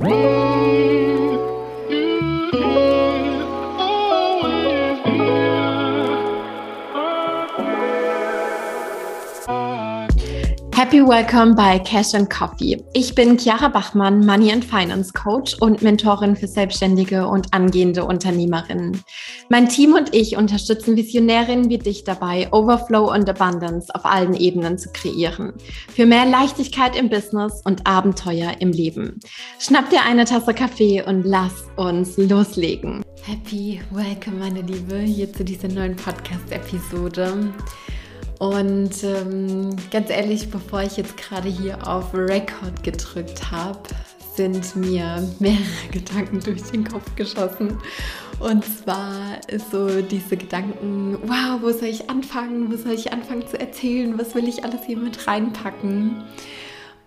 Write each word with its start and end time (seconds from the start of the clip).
Whoa! 0.00 0.49
Happy 10.90 11.06
Welcome 11.06 11.54
bei 11.54 11.78
Cash 11.78 12.14
and 12.14 12.28
Coffee. 12.28 12.82
Ich 12.94 13.14
bin 13.14 13.38
Chiara 13.38 13.68
Bachmann, 13.68 14.26
Money 14.26 14.50
and 14.50 14.64
Finance 14.64 15.12
Coach 15.12 15.54
und 15.60 15.82
Mentorin 15.82 16.34
für 16.34 16.48
selbstständige 16.48 17.28
und 17.28 17.54
angehende 17.54 18.04
Unternehmerinnen. 18.04 19.00
Mein 19.48 19.68
Team 19.68 19.92
und 19.94 20.12
ich 20.12 20.36
unterstützen 20.36 20.96
Visionärinnen 20.96 21.70
wie 21.70 21.78
dich 21.78 22.02
dabei, 22.02 22.52
Overflow 22.52 23.08
und 23.12 23.30
Abundance 23.30 23.94
auf 23.94 24.04
allen 24.04 24.34
Ebenen 24.34 24.78
zu 24.78 24.90
kreieren. 24.92 25.52
Für 25.94 26.06
mehr 26.06 26.26
Leichtigkeit 26.26 26.96
im 26.96 27.08
Business 27.08 27.62
und 27.64 27.86
Abenteuer 27.86 28.54
im 28.58 28.72
Leben. 28.72 29.20
Schnapp 29.60 29.90
dir 29.90 30.02
eine 30.02 30.24
Tasse 30.24 30.54
Kaffee 30.54 31.04
und 31.06 31.22
lass 31.22 31.66
uns 31.76 32.16
loslegen. 32.16 33.04
Happy 33.22 33.80
Welcome, 33.92 34.38
meine 34.40 34.62
Liebe, 34.62 34.98
hier 34.98 35.32
zu 35.32 35.44
dieser 35.44 35.68
neuen 35.68 35.94
Podcast-Episode. 35.94 37.52
Und 38.40 39.04
ähm, 39.04 39.76
ganz 39.90 40.08
ehrlich, 40.08 40.50
bevor 40.50 40.82
ich 40.82 40.96
jetzt 40.96 41.18
gerade 41.18 41.50
hier 41.50 41.86
auf 41.86 42.14
Record 42.14 42.82
gedrückt 42.82 43.50
habe, 43.50 43.78
sind 44.34 44.74
mir 44.76 45.22
mehrere 45.40 45.60
Gedanken 45.92 46.40
durch 46.40 46.62
den 46.62 46.84
Kopf 46.88 47.14
geschossen. 47.16 47.78
Und 48.38 48.64
zwar 48.64 49.38
ist 49.48 49.70
so 49.70 50.00
diese 50.00 50.38
Gedanken, 50.38 51.18
wow, 51.22 51.60
wo 51.60 51.70
soll 51.70 51.88
ich 51.88 52.08
anfangen? 52.08 52.72
Wo 52.72 52.76
soll 52.76 52.94
ich 52.94 53.12
anfangen 53.12 53.46
zu 53.46 53.60
erzählen? 53.60 54.18
Was 54.18 54.34
will 54.34 54.48
ich 54.48 54.64
alles 54.64 54.84
hier 54.86 54.96
mit 54.96 55.26
reinpacken? 55.26 56.24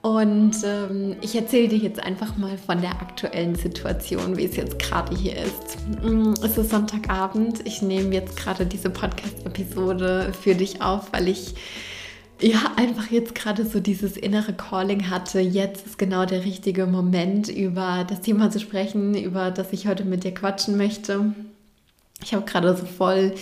Und 0.03 0.51
ähm, 0.65 1.15
ich 1.21 1.33
erzähle 1.33 1.69
dir 1.69 1.77
jetzt 1.77 2.03
einfach 2.03 2.35
mal 2.35 2.57
von 2.57 2.81
der 2.81 2.91
aktuellen 2.91 3.55
Situation, 3.55 4.35
wie 4.35 4.43
es 4.43 4.57
jetzt 4.57 4.77
gerade 4.77 5.15
hier 5.15 5.37
ist. 5.37 5.77
Mm, 6.03 6.33
es 6.43 6.57
ist 6.57 6.71
Sonntagabend. 6.71 7.65
Ich 7.65 7.81
nehme 7.81 8.13
jetzt 8.13 8.35
gerade 8.35 8.65
diese 8.65 8.89
Podcast-Episode 8.89 10.33
für 10.33 10.55
dich 10.55 10.81
auf, 10.81 11.13
weil 11.13 11.29
ich 11.29 11.55
ja 12.41 12.73
einfach 12.75 13.11
jetzt 13.11 13.33
gerade 13.33 13.65
so 13.65 13.79
dieses 13.79 14.17
innere 14.17 14.51
Calling 14.51 15.09
hatte. 15.09 15.39
Jetzt 15.39 15.85
ist 15.85 15.97
genau 15.97 16.25
der 16.25 16.43
richtige 16.43 16.85
Moment, 16.85 17.47
über 17.47 18.05
das 18.05 18.19
Thema 18.19 18.51
zu 18.51 18.59
sprechen, 18.59 19.15
über 19.15 19.51
das 19.51 19.71
ich 19.71 19.87
heute 19.87 20.03
mit 20.03 20.25
dir 20.25 20.33
quatschen 20.33 20.75
möchte. 20.75 21.33
Ich 22.21 22.33
habe 22.33 22.43
gerade 22.43 22.75
so 22.75 22.85
voll 22.85 23.35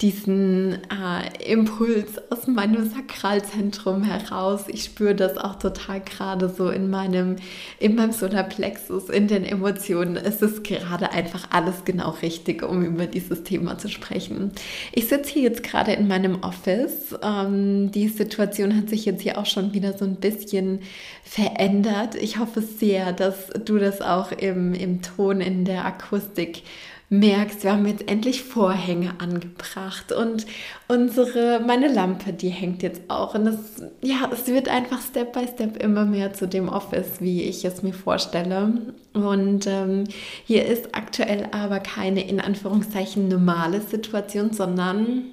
diesen 0.00 0.74
äh, 0.74 1.52
Impuls 1.52 2.20
aus 2.30 2.46
meinem 2.46 2.88
Sakralzentrum 2.88 4.04
heraus. 4.04 4.64
Ich 4.68 4.84
spüre 4.84 5.16
das 5.16 5.36
auch 5.36 5.56
total 5.56 6.00
gerade 6.00 6.48
so 6.48 6.70
in 6.70 6.88
meinem, 6.88 7.36
in 7.80 7.96
meinem 7.96 8.12
Solarplexus, 8.12 9.08
in 9.08 9.26
den 9.26 9.44
Emotionen. 9.44 10.16
Es 10.16 10.40
ist 10.40 10.62
gerade 10.62 11.10
einfach 11.10 11.48
alles 11.50 11.84
genau 11.84 12.10
richtig, 12.22 12.62
um 12.62 12.84
über 12.84 13.06
dieses 13.06 13.42
Thema 13.42 13.76
zu 13.76 13.88
sprechen. 13.88 14.52
Ich 14.92 15.08
sitze 15.08 15.32
hier 15.32 15.42
jetzt 15.42 15.64
gerade 15.64 15.92
in 15.92 16.06
meinem 16.06 16.42
Office. 16.42 17.16
Ähm, 17.20 17.90
die 17.90 18.06
Situation 18.08 18.76
hat 18.76 18.88
sich 18.88 19.04
jetzt 19.04 19.22
hier 19.22 19.36
auch 19.36 19.46
schon 19.46 19.74
wieder 19.74 19.98
so 19.98 20.04
ein 20.04 20.16
bisschen 20.16 20.78
verändert. 21.24 22.14
Ich 22.14 22.38
hoffe 22.38 22.62
sehr, 22.62 23.12
dass 23.12 23.48
du 23.64 23.78
das 23.78 24.00
auch 24.00 24.30
im, 24.30 24.74
im 24.74 25.02
Ton, 25.02 25.40
in 25.40 25.64
der 25.64 25.84
Akustik 25.84 26.62
merkst, 27.10 27.64
wir 27.64 27.72
haben 27.72 27.86
jetzt 27.86 28.08
endlich 28.08 28.42
Vorhänge 28.42 29.14
angebracht 29.18 30.12
und 30.12 30.46
unsere, 30.88 31.60
meine 31.66 31.88
Lampe, 31.88 32.32
die 32.32 32.50
hängt 32.50 32.82
jetzt 32.82 33.02
auch. 33.08 33.34
Und 33.34 33.46
es, 33.46 33.82
ja, 34.02 34.28
es 34.30 34.46
wird 34.46 34.68
einfach 34.68 35.00
Step 35.00 35.32
by 35.32 35.46
Step 35.46 35.82
immer 35.82 36.04
mehr 36.04 36.34
zu 36.34 36.46
dem 36.46 36.68
Office, 36.68 37.20
wie 37.20 37.42
ich 37.42 37.64
es 37.64 37.82
mir 37.82 37.94
vorstelle. 37.94 38.72
Und 39.14 39.66
ähm, 39.66 40.04
hier 40.44 40.66
ist 40.66 40.94
aktuell 40.94 41.48
aber 41.52 41.80
keine 41.80 42.28
in 42.28 42.40
Anführungszeichen 42.40 43.28
normale 43.28 43.80
Situation, 43.80 44.52
sondern 44.52 45.24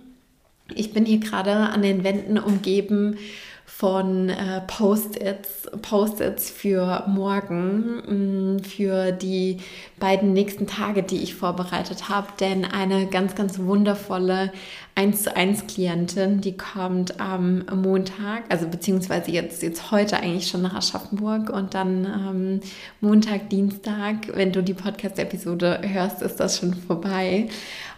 ich 0.74 0.94
bin 0.94 1.06
hier 1.06 1.20
gerade 1.20 1.52
an 1.52 1.82
den 1.82 2.04
Wänden 2.04 2.40
umgeben 2.40 3.18
von 3.66 4.30
äh, 4.30 4.62
Post-its, 4.68 5.70
Post-its 5.82 6.50
für 6.50 7.04
morgen, 7.08 7.96
mh, 7.96 8.14
mm, 8.14 8.60
für 8.60 9.12
die 9.12 9.58
beiden 10.00 10.34
nächsten 10.34 10.68
Tage, 10.68 11.04
die 11.04 11.22
ich 11.24 11.36
vorbereitet 11.36 12.08
habe. 12.08 12.28
Denn 12.40 12.64
eine 12.64 13.08
ganz, 13.08 13.36
ganz 13.36 13.60
wundervolle 13.60 14.54
1 14.94 15.24
zu 15.24 15.36
1 15.36 15.68
Klientin, 15.68 16.40
die 16.40 16.56
kommt 16.56 17.20
am 17.20 17.66
Montag, 17.74 18.44
also 18.50 18.68
beziehungsweise 18.68 19.32
jetzt, 19.32 19.62
jetzt 19.62 19.92
heute 19.92 20.18
eigentlich 20.18 20.48
schon 20.48 20.62
nach 20.62 20.76
Aschaffenburg 20.76 21.50
und 21.50 21.74
dann 21.74 22.06
ähm, 22.06 22.60
Montag, 23.02 23.50
Dienstag, 23.50 24.36
wenn 24.36 24.54
du 24.54 24.64
die 24.64 24.74
Podcast-Episode 24.74 25.82
hörst, 25.84 26.22
ist 26.22 26.40
das 26.40 26.60
schon 26.60 26.74
vorbei 26.76 27.50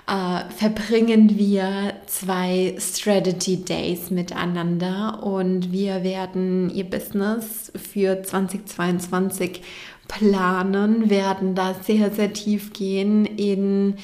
äh, 0.07 0.49
verbringen 0.55 1.37
wir 1.37 1.93
zwei 2.05 2.75
Strategy 2.79 3.57
Days 3.63 4.09
miteinander 4.09 5.21
und 5.21 5.71
wir 5.71 6.03
werden 6.03 6.69
ihr 6.69 6.89
Business 6.89 7.71
für 7.75 8.23
2022 8.23 9.61
planen, 10.07 11.09
werden 11.09 11.55
da 11.55 11.73
sehr, 11.73 12.11
sehr 12.11 12.33
tief 12.33 12.73
gehen 12.73 13.25
in 13.25 13.95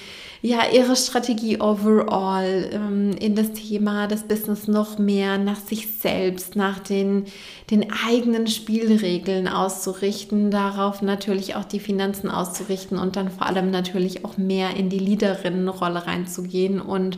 ja, 0.42 0.60
ihre 0.74 0.98
Strategie 0.98 1.62
overall, 1.62 2.70
ähm, 2.74 3.12
in 3.18 3.34
das 3.34 3.54
Thema 3.54 4.08
das 4.08 4.24
Business 4.28 4.68
noch 4.68 5.00
mehr 5.00 5.38
nach 5.38 5.60
sich 5.60 5.88
selbst, 6.00 6.58
nach 6.58 6.80
den, 6.80 7.26
den 7.72 7.94
eigenen 8.06 8.48
Spielregeln 8.48 9.48
auszurichten, 9.48 10.52
darauf 10.52 11.02
natürlich 11.02 11.56
auch 11.56 11.64
die 11.64 11.80
Finanzen 11.80 12.30
auszurichten 12.30 13.00
und 13.00 13.16
dann 13.16 13.32
vor 13.32 13.48
allem 13.48 13.72
natürlich 13.72 14.26
auch 14.26 14.38
mehr 14.38 14.76
in 14.76 14.90
die 14.90 15.00
Leaderinnenrolle 15.00 16.06
reinzugehen 16.06 16.82
und 16.82 17.18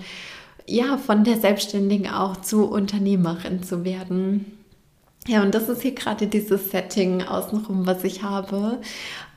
ja, 0.68 0.98
von 0.98 1.24
der 1.24 1.38
Selbstständigen 1.38 2.08
auch 2.08 2.38
zu 2.42 2.66
Unternehmerin 2.66 3.64
zu 3.64 3.84
werden. 3.84 4.55
Ja, 5.28 5.42
und 5.42 5.56
das 5.56 5.70
ist 5.70 5.82
hier 5.82 5.96
gerade 5.96 6.28
dieses 6.28 6.70
Setting 6.70 7.24
außenrum, 7.24 7.88
was 7.88 8.04
ich 8.04 8.22
habe. 8.22 8.80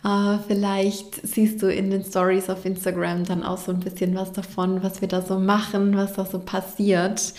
Äh, 0.04 0.38
vielleicht 0.46 1.26
siehst 1.26 1.62
du 1.62 1.72
in 1.72 1.90
den 1.90 2.04
Stories 2.04 2.50
auf 2.50 2.66
Instagram 2.66 3.24
dann 3.24 3.42
auch 3.42 3.56
so 3.56 3.72
ein 3.72 3.80
bisschen 3.80 4.14
was 4.14 4.32
davon, 4.32 4.82
was 4.82 5.00
wir 5.00 5.08
da 5.08 5.22
so 5.22 5.38
machen, 5.38 5.96
was 5.96 6.12
da 6.12 6.26
so 6.26 6.40
passiert. 6.40 7.32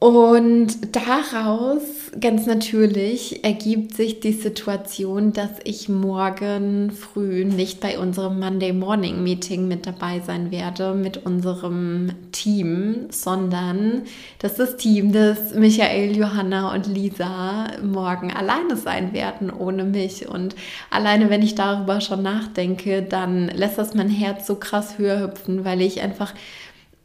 Und 0.00 0.96
daraus 0.96 1.82
ganz 2.18 2.46
natürlich 2.46 3.44
ergibt 3.44 3.94
sich 3.94 4.18
die 4.18 4.32
Situation, 4.32 5.34
dass 5.34 5.50
ich 5.64 5.90
morgen 5.90 6.90
früh 6.90 7.44
nicht 7.44 7.80
bei 7.80 7.98
unserem 7.98 8.40
Monday 8.40 8.72
Morning 8.72 9.22
Meeting 9.22 9.68
mit 9.68 9.86
dabei 9.86 10.20
sein 10.20 10.50
werde 10.50 10.94
mit 10.94 11.26
unserem 11.26 12.12
Team, 12.32 13.08
sondern 13.10 14.04
dass 14.38 14.54
das 14.54 14.78
Team 14.78 15.12
des 15.12 15.52
Michael, 15.54 16.16
Johanna 16.16 16.72
und 16.74 16.86
Lisa 16.86 17.66
morgen 17.82 18.32
alleine 18.32 18.78
sein 18.78 19.12
werden 19.12 19.50
ohne 19.50 19.84
mich. 19.84 20.26
Und 20.26 20.56
alleine, 20.90 21.28
wenn 21.28 21.42
ich 21.42 21.56
darüber 21.56 22.00
schon 22.00 22.22
nachdenke, 22.22 23.02
dann 23.02 23.48
lässt 23.48 23.76
das 23.76 23.92
mein 23.92 24.08
Herz 24.08 24.46
so 24.46 24.54
krass 24.54 24.96
höher 24.96 25.20
hüpfen, 25.20 25.66
weil 25.66 25.82
ich 25.82 26.00
einfach 26.00 26.32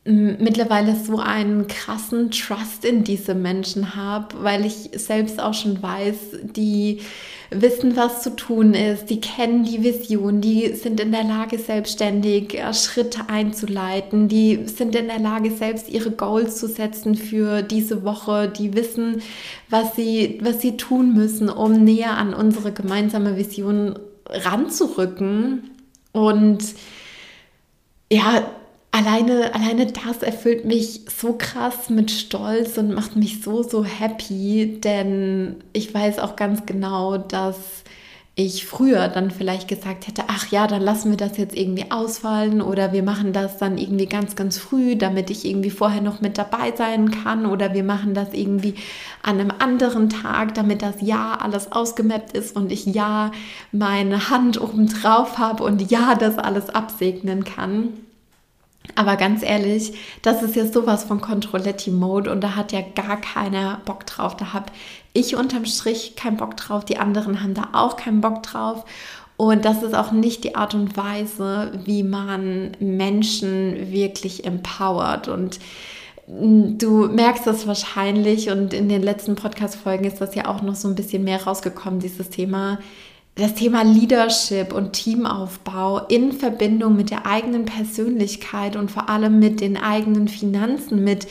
mittlerweile 0.05 0.95
so 0.95 1.17
einen 1.17 1.65
krassen 1.65 2.29
Trust 2.29 2.85
in 2.85 3.03
diese 3.03 3.33
Menschen 3.33 3.95
habe, 3.95 4.43
weil 4.43 4.63
ich 4.63 4.91
selbst 4.93 5.39
auch 5.39 5.55
schon 5.55 5.81
weiß, 5.81 6.15
die 6.43 7.01
wissen, 7.49 7.95
was 7.95 8.21
zu 8.21 8.35
tun 8.35 8.75
ist, 8.75 9.09
die 9.09 9.19
kennen 9.19 9.63
die 9.63 9.83
Vision, 9.83 10.41
die 10.41 10.73
sind 10.73 10.99
in 10.99 11.11
der 11.11 11.23
Lage, 11.23 11.57
selbstständig 11.57 12.53
äh, 12.53 12.71
Schritte 12.73 13.29
einzuleiten, 13.29 14.27
die 14.27 14.67
sind 14.67 14.95
in 14.95 15.07
der 15.07 15.19
Lage, 15.19 15.49
selbst 15.49 15.89
ihre 15.89 16.11
Goals 16.11 16.57
zu 16.57 16.67
setzen 16.67 17.15
für 17.15 17.63
diese 17.63 18.03
Woche, 18.03 18.47
die 18.47 18.75
wissen, 18.75 19.23
was 19.69 19.95
sie, 19.95 20.39
was 20.41 20.61
sie 20.61 20.77
tun 20.77 21.13
müssen, 21.13 21.49
um 21.49 21.83
näher 21.83 22.17
an 22.17 22.35
unsere 22.35 22.71
gemeinsame 22.71 23.37
Vision 23.37 23.97
ranzurücken. 24.29 25.71
Und 26.11 26.63
ja, 28.11 28.45
alleine, 28.95 29.53
alleine 29.53 29.87
das 29.87 30.23
erfüllt 30.23 30.63
mich 30.63 31.01
so 31.19 31.33
krass 31.37 31.89
mit 31.89 32.11
Stolz 32.11 32.77
und 32.77 32.93
macht 32.93 33.17
mich 33.17 33.41
so, 33.41 33.61
so 33.61 33.83
happy, 33.83 34.79
denn 34.81 35.57
ich 35.73 35.93
weiß 35.93 36.19
auch 36.19 36.37
ganz 36.37 36.65
genau, 36.65 37.17
dass 37.17 37.57
ich 38.37 38.65
früher 38.65 39.07
dann 39.07 39.31
vielleicht 39.31 39.67
gesagt 39.67 40.07
hätte, 40.07 40.23
ach 40.27 40.47
ja, 40.47 40.67
dann 40.67 40.81
lassen 40.81 41.09
wir 41.09 41.17
das 41.17 41.37
jetzt 41.37 41.57
irgendwie 41.57 41.89
ausfallen 41.89 42.61
oder 42.61 42.91
wir 42.93 43.03
machen 43.03 43.31
das 43.33 43.57
dann 43.57 43.77
irgendwie 43.77 44.07
ganz, 44.07 44.35
ganz 44.35 44.57
früh, 44.57 44.95
damit 44.97 45.29
ich 45.29 45.45
irgendwie 45.45 45.69
vorher 45.69 46.01
noch 46.01 46.21
mit 46.21 46.37
dabei 46.37 46.73
sein 46.75 47.11
kann 47.11 47.45
oder 47.45 47.73
wir 47.73 47.83
machen 47.83 48.13
das 48.13 48.33
irgendwie 48.33 48.75
an 49.23 49.39
einem 49.39 49.51
anderen 49.59 50.09
Tag, 50.09 50.53
damit 50.53 50.81
das 50.81 50.95
ja 51.01 51.37
alles 51.41 51.71
ausgemappt 51.71 52.35
ist 52.35 52.55
und 52.55 52.71
ich 52.71 52.85
ja 52.85 53.31
meine 53.71 54.29
Hand 54.29 54.59
oben 54.59 54.87
drauf 54.87 55.37
habe 55.37 55.63
und 55.63 55.91
ja 55.91 56.15
das 56.15 56.37
alles 56.37 56.69
absegnen 56.69 57.43
kann. 57.45 57.89
Aber 58.93 59.15
ganz 59.15 59.41
ehrlich, 59.43 59.93
das 60.21 60.43
ist 60.43 60.55
jetzt 60.55 60.73
sowas 60.73 61.03
von 61.03 61.21
Controletti-Mode 61.21 62.31
und 62.31 62.41
da 62.41 62.55
hat 62.55 62.71
ja 62.71 62.81
gar 62.81 63.17
keiner 63.19 63.81
Bock 63.85 64.05
drauf. 64.05 64.37
Da 64.37 64.53
habe 64.53 64.67
ich 65.13 65.35
unterm 65.35 65.65
Strich 65.65 66.15
keinen 66.15 66.37
Bock 66.37 66.55
drauf, 66.55 66.85
die 66.85 66.97
anderen 66.97 67.41
haben 67.41 67.53
da 67.53 67.69
auch 67.73 67.97
keinen 67.97 68.21
Bock 68.21 68.43
drauf. 68.43 68.85
Und 69.37 69.65
das 69.65 69.83
ist 69.83 69.95
auch 69.95 70.11
nicht 70.11 70.43
die 70.43 70.55
Art 70.55 70.75
und 70.75 70.95
Weise, 70.95 71.73
wie 71.83 72.03
man 72.03 72.71
Menschen 72.79 73.91
wirklich 73.91 74.45
empowert. 74.45 75.27
Und 75.27 75.59
mm, 76.27 76.77
Du 76.77 77.07
merkst 77.07 77.45
das 77.45 77.67
wahrscheinlich 77.67 78.49
und 78.49 78.73
in 78.73 78.87
den 78.87 79.01
letzten 79.01 79.35
Podcast-Folgen 79.35 80.05
ist 80.05 80.21
das 80.21 80.35
ja 80.35 80.47
auch 80.47 80.61
noch 80.61 80.75
so 80.75 80.87
ein 80.87 80.95
bisschen 80.95 81.23
mehr 81.25 81.43
rausgekommen, 81.43 81.99
dieses 81.99 82.29
Thema 82.29 82.79
das 83.35 83.53
Thema 83.53 83.83
Leadership 83.83 84.73
und 84.73 84.93
Teamaufbau 84.93 85.99
in 86.07 86.31
Verbindung 86.31 86.95
mit 86.95 87.11
der 87.11 87.25
eigenen 87.25 87.65
Persönlichkeit 87.65 88.77
und 88.77 88.89
vor 88.89 89.09
allem 89.09 89.39
mit 89.39 89.59
den 89.59 89.75
eigenen 89.75 90.29
Finanzen, 90.29 91.03
mit, 91.03 91.27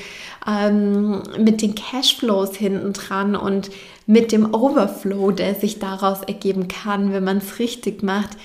ähm, 0.46 1.22
mit 1.38 1.62
den 1.62 1.74
Cashflows 1.74 2.56
hinten 2.56 2.92
dran 2.92 3.34
und 3.34 3.70
mit 4.06 4.32
dem 4.32 4.52
Overflow, 4.54 5.30
der 5.30 5.54
sich 5.54 5.78
daraus 5.78 6.20
ergeben 6.20 6.68
kann, 6.68 7.10
wenn 7.14 7.24
man 7.24 7.38
es 7.38 7.58
richtig 7.58 8.02
macht. 8.02 8.36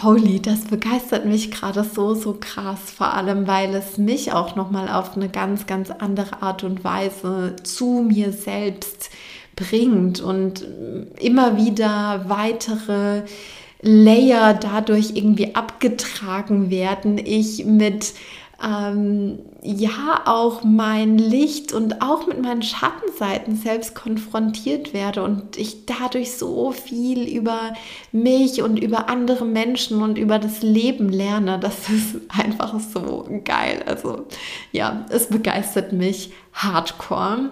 Holy, 0.00 0.40
das 0.40 0.66
begeistert 0.66 1.26
mich 1.26 1.50
gerade 1.50 1.82
so, 1.82 2.14
so 2.14 2.38
krass, 2.38 2.92
vor 2.96 3.12
allem 3.14 3.48
weil 3.48 3.74
es 3.74 3.98
mich 3.98 4.32
auch 4.32 4.54
nochmal 4.54 4.88
auf 4.88 5.16
eine 5.16 5.28
ganz, 5.28 5.66
ganz 5.66 5.90
andere 5.90 6.40
Art 6.40 6.62
und 6.62 6.84
Weise 6.84 7.56
zu 7.64 8.06
mir 8.08 8.32
selbst 8.32 9.10
bringt 9.56 10.20
und 10.20 10.66
immer 11.18 11.56
wieder 11.56 12.24
weitere 12.28 13.22
Layer 13.82 14.54
dadurch 14.54 15.10
irgendwie 15.14 15.54
abgetragen 15.54 16.70
werden. 16.70 17.18
Ich 17.18 17.64
mit 17.64 18.14
ähm, 18.62 19.40
ja 19.62 20.22
auch 20.26 20.62
mein 20.62 21.18
Licht 21.18 21.72
und 21.72 22.00
auch 22.00 22.26
mit 22.28 22.40
meinen 22.40 22.62
Schattenseiten 22.62 23.56
selbst 23.56 23.96
konfrontiert 23.96 24.92
werde 24.92 25.24
und 25.24 25.56
ich 25.56 25.84
dadurch 25.84 26.36
so 26.36 26.70
viel 26.70 27.28
über 27.28 27.74
mich 28.12 28.62
und 28.62 28.76
über 28.76 29.08
andere 29.08 29.44
Menschen 29.44 30.00
und 30.00 30.16
über 30.16 30.38
das 30.38 30.62
Leben 30.62 31.08
lerne. 31.08 31.58
Das 31.58 31.88
ist 31.88 32.16
einfach 32.28 32.78
so 32.78 33.26
geil. 33.44 33.82
Also 33.86 34.26
ja, 34.70 35.06
es 35.10 35.26
begeistert 35.28 35.92
mich 35.92 36.32
hardcore. 36.52 37.50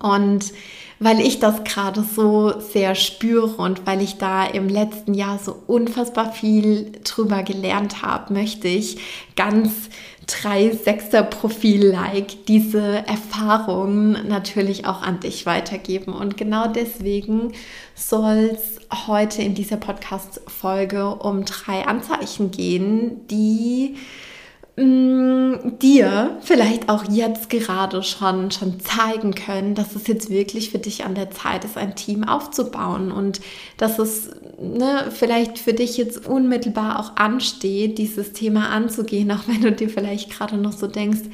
Und 0.00 0.52
weil 0.98 1.20
ich 1.20 1.38
das 1.38 1.64
gerade 1.64 2.02
so 2.02 2.60
sehr 2.60 2.94
spüre 2.94 3.56
und 3.56 3.86
weil 3.86 4.02
ich 4.02 4.18
da 4.18 4.44
im 4.44 4.68
letzten 4.68 5.14
Jahr 5.14 5.38
so 5.38 5.56
unfassbar 5.66 6.32
viel 6.32 6.92
drüber 7.04 7.42
gelernt 7.42 8.02
habe, 8.02 8.32
möchte 8.32 8.68
ich 8.68 8.98
ganz 9.36 9.88
drei 10.26 10.70
Sechser 10.70 11.22
Profil-like 11.22 12.46
diese 12.46 13.06
Erfahrungen 13.06 14.28
natürlich 14.28 14.84
auch 14.86 15.02
an 15.02 15.20
dich 15.20 15.46
weitergeben. 15.46 16.12
Und 16.12 16.36
genau 16.36 16.68
deswegen 16.68 17.52
soll 17.94 18.50
es 18.52 19.06
heute 19.06 19.42
in 19.42 19.54
dieser 19.54 19.78
Podcast-Folge 19.78 21.14
um 21.14 21.44
drei 21.44 21.86
Anzeichen 21.86 22.50
gehen, 22.50 23.26
die 23.28 23.96
dir 24.78 26.36
vielleicht 26.40 26.88
auch 26.88 27.04
jetzt 27.10 27.50
gerade 27.50 28.02
schon, 28.04 28.52
schon 28.52 28.78
zeigen 28.78 29.34
können, 29.34 29.74
dass 29.74 29.96
es 29.96 30.06
jetzt 30.06 30.30
wirklich 30.30 30.70
für 30.70 30.78
dich 30.78 31.04
an 31.04 31.16
der 31.16 31.30
Zeit 31.32 31.64
ist, 31.64 31.76
ein 31.76 31.96
Team 31.96 32.22
aufzubauen 32.22 33.10
und 33.10 33.40
dass 33.76 33.98
es 33.98 34.30
ne, 34.60 35.10
vielleicht 35.10 35.58
für 35.58 35.72
dich 35.72 35.96
jetzt 35.96 36.28
unmittelbar 36.28 37.00
auch 37.00 37.16
ansteht, 37.16 37.98
dieses 37.98 38.32
Thema 38.32 38.68
anzugehen, 38.70 39.30
auch 39.32 39.48
wenn 39.48 39.62
du 39.62 39.72
dir 39.72 39.88
vielleicht 39.88 40.30
gerade 40.30 40.56
noch 40.56 40.72
so 40.72 40.86
denkst, 40.86 41.28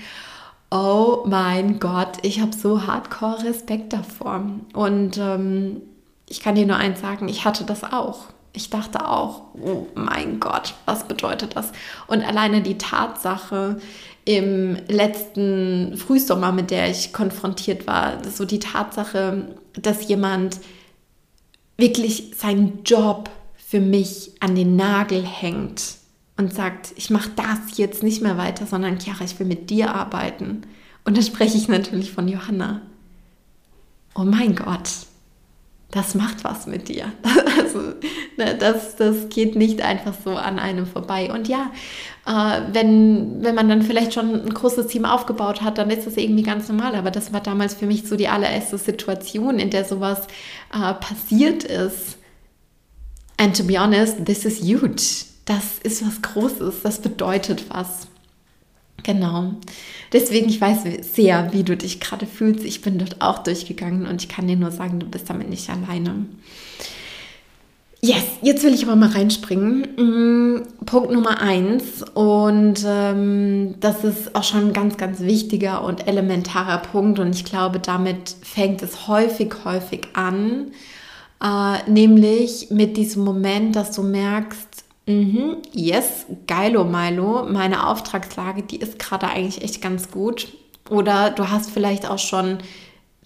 oh 0.70 1.24
mein 1.26 1.78
Gott, 1.80 2.18
ich 2.22 2.40
habe 2.40 2.56
so 2.56 2.86
hardcore 2.86 3.44
Respekt 3.44 3.92
davor. 3.92 4.42
Und 4.72 5.18
ähm, 5.18 5.82
ich 6.28 6.40
kann 6.40 6.54
dir 6.54 6.66
nur 6.66 6.76
eins 6.76 7.00
sagen, 7.00 7.28
ich 7.28 7.44
hatte 7.44 7.64
das 7.64 7.84
auch 7.84 8.24
ich 8.54 8.70
dachte 8.70 9.06
auch, 9.06 9.42
oh 9.60 9.88
mein 9.94 10.38
Gott, 10.38 10.74
was 10.86 11.06
bedeutet 11.06 11.56
das? 11.56 11.72
Und 12.06 12.22
alleine 12.22 12.62
die 12.62 12.78
Tatsache 12.78 13.80
im 14.24 14.78
letzten 14.88 15.96
Frühsommer, 15.96 16.52
mit 16.52 16.70
der 16.70 16.88
ich 16.88 17.12
konfrontiert 17.12 17.86
war, 17.86 18.24
so 18.24 18.44
die 18.44 18.60
Tatsache, 18.60 19.48
dass 19.74 20.08
jemand 20.08 20.60
wirklich 21.76 22.32
seinen 22.36 22.84
Job 22.84 23.28
für 23.56 23.80
mich 23.80 24.30
an 24.38 24.54
den 24.54 24.76
Nagel 24.76 25.24
hängt 25.24 25.96
und 26.36 26.54
sagt, 26.54 26.92
ich 26.94 27.10
mache 27.10 27.30
das 27.34 27.76
jetzt 27.76 28.04
nicht 28.04 28.22
mehr 28.22 28.38
weiter, 28.38 28.66
sondern 28.66 29.00
Chiara, 29.00 29.24
ich 29.24 29.38
will 29.40 29.46
mit 29.46 29.68
dir 29.68 29.92
arbeiten. 29.92 30.62
Und 31.04 31.16
da 31.16 31.22
spreche 31.22 31.58
ich 31.58 31.66
natürlich 31.66 32.12
von 32.12 32.28
Johanna. 32.28 32.82
Oh 34.14 34.22
mein 34.22 34.54
Gott, 34.54 34.90
das 35.94 36.16
macht 36.16 36.42
was 36.44 36.66
mit 36.66 36.88
dir. 36.88 37.12
Also, 37.56 37.94
ne, 38.36 38.56
das, 38.58 38.96
das 38.96 39.28
geht 39.30 39.56
nicht 39.56 39.80
einfach 39.80 40.12
so 40.24 40.36
an 40.36 40.58
einem 40.58 40.86
vorbei. 40.86 41.32
Und 41.32 41.48
ja, 41.48 41.70
äh, 42.26 42.60
wenn, 42.72 43.42
wenn 43.42 43.54
man 43.54 43.68
dann 43.68 43.82
vielleicht 43.82 44.14
schon 44.14 44.46
ein 44.46 44.54
großes 44.54 44.88
Team 44.88 45.04
aufgebaut 45.04 45.62
hat, 45.62 45.78
dann 45.78 45.90
ist 45.90 46.06
das 46.06 46.16
irgendwie 46.16 46.42
ganz 46.42 46.68
normal. 46.68 46.94
Aber 46.94 47.10
das 47.10 47.32
war 47.32 47.40
damals 47.40 47.74
für 47.74 47.86
mich 47.86 48.06
so 48.06 48.16
die 48.16 48.28
allererste 48.28 48.78
Situation, 48.78 49.58
in 49.58 49.70
der 49.70 49.84
sowas 49.84 50.26
äh, 50.72 50.94
passiert 50.94 51.64
ist. 51.64 52.18
And 53.38 53.56
to 53.56 53.64
be 53.64 53.80
honest, 53.80 54.24
this 54.24 54.44
is 54.44 54.60
huge. 54.60 55.26
Das 55.46 55.78
ist 55.82 56.06
was 56.06 56.22
Großes, 56.22 56.82
das 56.82 57.00
bedeutet 57.00 57.64
was. 57.70 58.06
Genau. 59.02 59.52
Deswegen, 60.12 60.48
ich 60.48 60.60
weiß 60.60 60.84
sehr, 61.14 61.52
wie 61.52 61.62
du 61.62 61.76
dich 61.76 62.00
gerade 62.00 62.26
fühlst. 62.26 62.64
Ich 62.64 62.80
bin 62.80 62.98
dort 62.98 63.20
auch 63.20 63.40
durchgegangen 63.40 64.06
und 64.06 64.22
ich 64.22 64.28
kann 64.28 64.48
dir 64.48 64.56
nur 64.56 64.70
sagen, 64.70 64.98
du 64.98 65.06
bist 65.06 65.28
damit 65.28 65.50
nicht 65.50 65.68
alleine. 65.68 66.26
Yes, 68.04 68.24
jetzt 68.42 68.62
will 68.64 68.74
ich 68.74 68.84
aber 68.84 68.96
mal 68.96 69.08
reinspringen. 69.08 69.86
Mm, 69.96 70.84
Punkt 70.84 71.10
Nummer 71.10 71.40
eins 71.40 72.02
und 72.12 72.84
ähm, 72.86 73.76
das 73.80 74.04
ist 74.04 74.36
auch 74.36 74.42
schon 74.42 74.66
ein 74.66 74.72
ganz, 74.74 74.98
ganz 74.98 75.20
wichtiger 75.20 75.82
und 75.82 76.06
elementarer 76.06 76.78
Punkt 76.78 77.18
und 77.18 77.34
ich 77.34 77.46
glaube, 77.46 77.78
damit 77.78 78.36
fängt 78.42 78.82
es 78.82 79.08
häufig, 79.08 79.54
häufig 79.64 80.08
an, 80.12 80.72
äh, 81.42 81.90
nämlich 81.90 82.68
mit 82.70 82.98
diesem 82.98 83.24
Moment, 83.24 83.74
dass 83.74 83.92
du 83.92 84.02
merkst, 84.02 84.73
Mhm, 85.06 85.58
yes, 85.72 86.26
geilo 86.46 86.84
Milo. 86.84 87.44
Meine 87.46 87.86
Auftragslage, 87.88 88.62
die 88.62 88.76
ist 88.76 88.98
gerade 88.98 89.28
eigentlich 89.28 89.62
echt 89.62 89.82
ganz 89.82 90.10
gut. 90.10 90.48
Oder 90.90 91.30
du 91.30 91.50
hast 91.50 91.70
vielleicht 91.70 92.08
auch 92.08 92.18
schon 92.18 92.58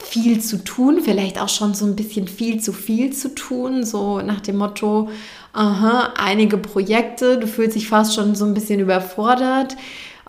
viel 0.00 0.40
zu 0.40 0.62
tun, 0.62 1.00
vielleicht 1.02 1.40
auch 1.40 1.48
schon 1.48 1.74
so 1.74 1.84
ein 1.84 1.96
bisschen 1.96 2.28
viel 2.28 2.60
zu 2.60 2.72
viel 2.72 3.12
zu 3.12 3.34
tun, 3.34 3.84
so 3.84 4.20
nach 4.20 4.40
dem 4.40 4.56
Motto, 4.56 5.08
aha, 5.52 6.14
einige 6.16 6.56
Projekte, 6.56 7.38
du 7.38 7.48
fühlst 7.48 7.74
dich 7.74 7.88
fast 7.88 8.14
schon 8.14 8.36
so 8.36 8.44
ein 8.44 8.54
bisschen 8.54 8.78
überfordert. 8.78 9.76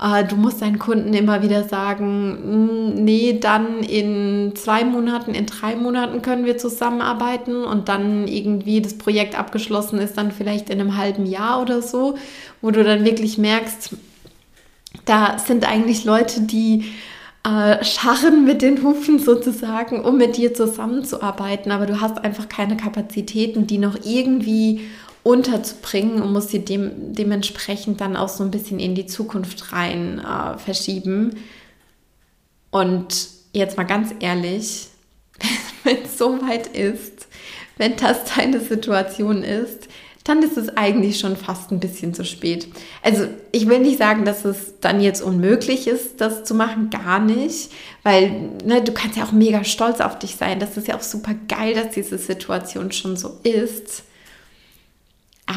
Äh, 0.02 0.24
du 0.26 0.36
musst 0.36 0.62
deinen 0.62 0.80
Kunden 0.80 1.14
immer 1.14 1.42
wieder 1.42 1.64
sagen, 1.64 2.38
hm, 2.42 3.04
nee, 3.04 3.38
dann 3.40 3.84
in 3.84 4.54
zwei 4.56 4.84
Monaten, 4.86 5.34
in 5.34 5.46
drei 5.46 5.76
Monaten 5.76 6.22
können 6.22 6.46
wir 6.46 6.58
zusammenarbeiten 6.58 7.64
und 7.64 7.90
dann 7.90 8.28
irgendwie 8.28 8.82
das 8.82 8.98
Projekt 8.98 9.38
abgeschlossen 9.38 10.00
ist, 10.00 10.18
dann 10.18 10.32
vielleicht 10.32 10.70
in 10.70 10.80
einem 10.80 10.98
halben 10.98 11.26
Jahr 11.26 11.62
oder 11.62 11.82
so, 11.82 12.16
wo 12.62 12.72
du 12.72 12.84
dann 12.84 13.04
wirklich 13.04 13.38
merkst, 13.38 13.96
da 15.06 15.38
sind 15.38 15.70
eigentlich 15.70 16.06
Leute, 16.06 16.42
die 16.42 16.86
äh, 17.44 17.84
scharren 17.84 18.46
mit 18.46 18.62
den 18.62 18.84
Hufen 18.84 19.20
sozusagen, 19.20 20.04
um 20.04 20.18
mit 20.18 20.38
dir 20.38 20.54
zusammenzuarbeiten, 20.54 21.72
aber 21.72 21.86
du 21.86 22.00
hast 22.00 22.24
einfach 22.24 22.48
keine 22.50 22.78
Kapazitäten, 22.78 23.68
die 23.68 23.78
noch 23.78 23.98
irgendwie 24.04 24.82
unterzubringen 25.30 26.24
und 26.24 26.34
muss 26.34 26.50
sie 26.50 26.66
dem, 26.66 27.14
dementsprechend 27.14 28.02
dann 28.02 28.18
auch 28.18 28.30
so 28.30 28.44
ein 28.44 28.50
bisschen 28.50 28.80
in 28.80 28.96
die 28.96 29.06
Zukunft 29.06 29.72
rein 29.72 30.20
äh, 30.20 30.58
verschieben. 30.58 31.36
Und 32.72 33.28
jetzt 33.54 33.78
mal 33.78 33.84
ganz 33.84 34.12
ehrlich, 34.22 34.88
wenn 35.84 35.98
es 36.04 36.18
so 36.18 36.42
weit 36.42 36.68
ist, 36.76 37.28
wenn 37.78 37.96
das 37.96 38.36
deine 38.36 38.60
Situation 38.60 39.44
ist, 39.44 39.88
dann 40.24 40.42
ist 40.42 40.58
es 40.58 40.76
eigentlich 40.76 41.20
schon 41.20 41.38
fast 41.38 41.72
ein 41.72 41.80
bisschen 41.80 42.16
zu 42.16 42.26
spät. 42.26 42.68
Also 43.04 43.28
ich 43.52 43.68
will 43.68 43.80
nicht 43.80 44.00
sagen, 44.00 44.26
dass 44.26 44.46
es 44.46 44.80
dann 44.82 45.00
jetzt 45.00 45.22
unmöglich 45.22 45.88
ist, 45.88 46.22
das 46.22 46.44
zu 46.44 46.56
machen, 46.56 46.90
gar 46.90 47.20
nicht, 47.20 47.70
weil 48.02 48.32
ne, 48.66 48.82
du 48.84 48.92
kannst 48.94 49.16
ja 49.16 49.26
auch 49.26 49.32
mega 49.32 49.64
stolz 49.64 50.02
auf 50.02 50.18
dich 50.18 50.36
sein. 50.38 50.60
Das 50.60 50.76
ist 50.76 50.88
ja 50.88 50.98
auch 50.98 51.04
super 51.04 51.36
geil, 51.48 51.76
dass 51.76 51.92
diese 51.92 52.18
Situation 52.18 52.92
schon 52.92 53.16
so 53.16 53.40
ist. 53.44 54.04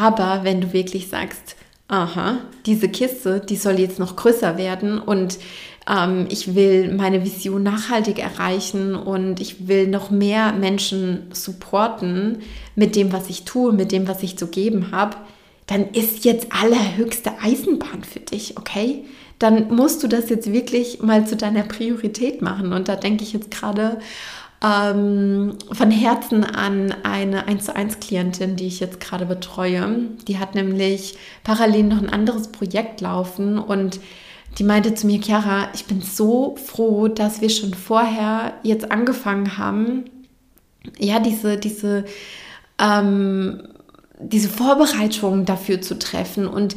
Aber 0.00 0.40
wenn 0.42 0.62
du 0.62 0.72
wirklich 0.72 1.08
sagst, 1.08 1.54
aha, 1.88 2.38
diese 2.64 2.88
Kiste, 2.88 3.40
die 3.40 3.56
soll 3.56 3.78
jetzt 3.78 3.98
noch 3.98 4.16
größer 4.16 4.56
werden 4.56 4.98
und 4.98 5.38
ähm, 5.86 6.26
ich 6.30 6.54
will 6.54 6.94
meine 6.94 7.24
Vision 7.24 7.62
nachhaltig 7.62 8.18
erreichen 8.18 8.94
und 8.94 9.38
ich 9.40 9.68
will 9.68 9.88
noch 9.88 10.10
mehr 10.10 10.52
Menschen 10.54 11.26
supporten 11.32 12.38
mit 12.74 12.96
dem, 12.96 13.12
was 13.12 13.28
ich 13.28 13.44
tue, 13.44 13.72
mit 13.72 13.92
dem, 13.92 14.08
was 14.08 14.22
ich 14.22 14.38
zu 14.38 14.46
geben 14.46 14.92
habe, 14.92 15.16
dann 15.66 15.90
ist 15.90 16.24
jetzt 16.24 16.46
allerhöchste 16.50 17.32
Eisenbahn 17.42 18.02
für 18.02 18.20
dich, 18.20 18.56
okay? 18.56 19.04
Dann 19.38 19.74
musst 19.74 20.02
du 20.02 20.08
das 20.08 20.30
jetzt 20.30 20.52
wirklich 20.52 21.02
mal 21.02 21.26
zu 21.26 21.36
deiner 21.36 21.64
Priorität 21.64 22.42
machen. 22.42 22.72
Und 22.72 22.88
da 22.88 22.96
denke 22.96 23.24
ich 23.24 23.32
jetzt 23.32 23.50
gerade 23.50 23.98
ähm, 24.62 25.56
von 25.72 25.90
Herzen 25.90 26.44
an 26.44 26.94
eine 27.02 27.46
1 27.48 27.64
zu 27.64 27.74
1 27.74 28.00
Klientin, 28.00 28.56
die 28.56 28.68
ich 28.68 28.80
jetzt 28.80 29.00
gerade 29.00 29.26
betreue. 29.26 30.08
Die 30.28 30.38
hat 30.38 30.54
nämlich 30.54 31.16
parallel 31.42 31.84
noch 31.84 31.98
ein 31.98 32.10
anderes 32.10 32.48
Projekt 32.48 33.00
laufen 33.00 33.58
und 33.58 34.00
die 34.58 34.64
meinte 34.64 34.94
zu 34.94 35.06
mir, 35.06 35.20
Chiara, 35.20 35.68
ich 35.74 35.86
bin 35.86 36.02
so 36.02 36.56
froh, 36.56 37.08
dass 37.08 37.40
wir 37.40 37.48
schon 37.48 37.74
vorher 37.74 38.52
jetzt 38.62 38.92
angefangen 38.92 39.56
haben, 39.56 40.04
ja, 40.98 41.20
diese, 41.20 41.56
diese, 41.56 42.04
ähm, 42.78 43.62
diese 44.18 44.48
Vorbereitung 44.48 45.44
dafür 45.44 45.80
zu 45.80 45.98
treffen 45.98 46.46
und 46.46 46.76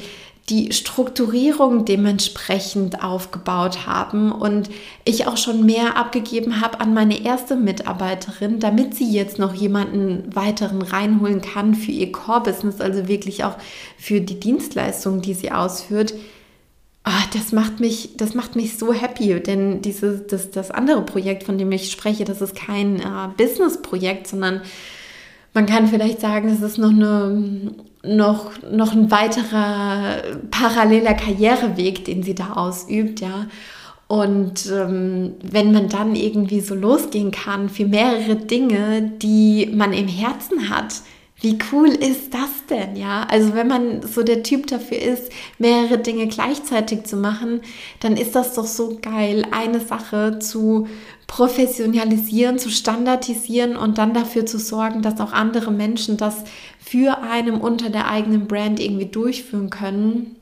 die 0.49 0.73
Strukturierung 0.73 1.85
dementsprechend 1.85 3.03
aufgebaut 3.03 3.87
haben 3.87 4.31
und 4.31 4.69
ich 5.03 5.25
auch 5.25 5.37
schon 5.37 5.65
mehr 5.65 5.97
abgegeben 5.97 6.61
habe 6.61 6.81
an 6.81 6.93
meine 6.93 7.23
erste 7.23 7.55
Mitarbeiterin, 7.55 8.59
damit 8.59 8.93
sie 8.93 9.11
jetzt 9.11 9.39
noch 9.39 9.55
jemanden 9.55 10.35
weiteren 10.35 10.83
reinholen 10.83 11.41
kann 11.41 11.73
für 11.73 11.91
ihr 11.91 12.11
Core-Business, 12.11 12.79
also 12.79 13.07
wirklich 13.07 13.43
auch 13.43 13.57
für 13.97 14.21
die 14.21 14.39
Dienstleistung, 14.39 15.21
die 15.21 15.33
sie 15.33 15.51
ausführt. 15.51 16.13
Oh, 17.07 17.23
das 17.33 17.51
macht 17.51 17.79
mich, 17.79 18.11
das 18.17 18.35
macht 18.35 18.55
mich 18.55 18.77
so 18.77 18.93
happy, 18.93 19.39
denn 19.39 19.81
dieses, 19.81 20.27
das, 20.27 20.51
das 20.51 20.69
andere 20.69 21.01
Projekt, 21.01 21.43
von 21.43 21.57
dem 21.57 21.71
ich 21.71 21.91
spreche, 21.91 22.23
das 22.23 22.41
ist 22.41 22.55
kein 22.55 22.99
äh, 22.99 23.29
Business-Projekt, 23.35 24.27
sondern 24.27 24.61
man 25.55 25.65
kann 25.65 25.87
vielleicht 25.87 26.19
sagen, 26.19 26.49
es 26.49 26.61
ist 26.61 26.77
noch, 26.77 26.89
eine, 26.89 27.73
noch, 28.07 28.51
noch 28.71 28.93
ein 28.93 29.11
weiterer 29.11 30.21
paralleler 30.51 31.13
Karriereweg, 31.13 32.05
den 32.05 32.23
sie 32.23 32.35
da 32.35 32.53
ausübt, 32.53 33.21
ja. 33.21 33.47
Und 34.07 34.71
ähm, 34.71 35.33
wenn 35.41 35.71
man 35.71 35.89
dann 35.89 36.15
irgendwie 36.15 36.59
so 36.59 36.75
losgehen 36.75 37.31
kann 37.31 37.69
für 37.69 37.85
mehrere 37.85 38.35
Dinge, 38.35 39.11
die 39.19 39.71
man 39.73 39.93
im 39.93 40.07
Herzen 40.07 40.69
hat, 40.69 41.01
wie 41.41 41.57
cool 41.71 41.89
ist 41.89 42.33
das 42.33 42.65
denn, 42.69 42.95
ja? 42.95 43.25
Also 43.29 43.55
wenn 43.55 43.67
man 43.67 44.01
so 44.03 44.23
der 44.23 44.41
Typ 44.41 44.67
dafür 44.67 44.99
ist, 44.99 45.31
mehrere 45.59 45.97
Dinge 45.97 46.27
gleichzeitig 46.27 47.03
zu 47.03 47.17
machen, 47.17 47.61
dann 47.99 48.15
ist 48.15 48.35
das 48.35 48.53
doch 48.53 48.65
so 48.65 48.97
geil, 49.01 49.45
eine 49.51 49.79
Sache 49.79 50.39
zu 50.39 50.87
professionalisieren, 51.27 52.59
zu 52.59 52.69
standardisieren 52.69 53.75
und 53.75 53.97
dann 53.97 54.13
dafür 54.13 54.45
zu 54.45 54.59
sorgen, 54.59 55.01
dass 55.01 55.19
auch 55.19 55.33
andere 55.33 55.71
Menschen 55.71 56.17
das 56.17 56.43
für 56.79 57.19
einem 57.23 57.59
unter 57.61 57.89
der 57.89 58.09
eigenen 58.09 58.47
Brand 58.47 58.79
irgendwie 58.79 59.07
durchführen 59.07 59.69
können 59.69 60.35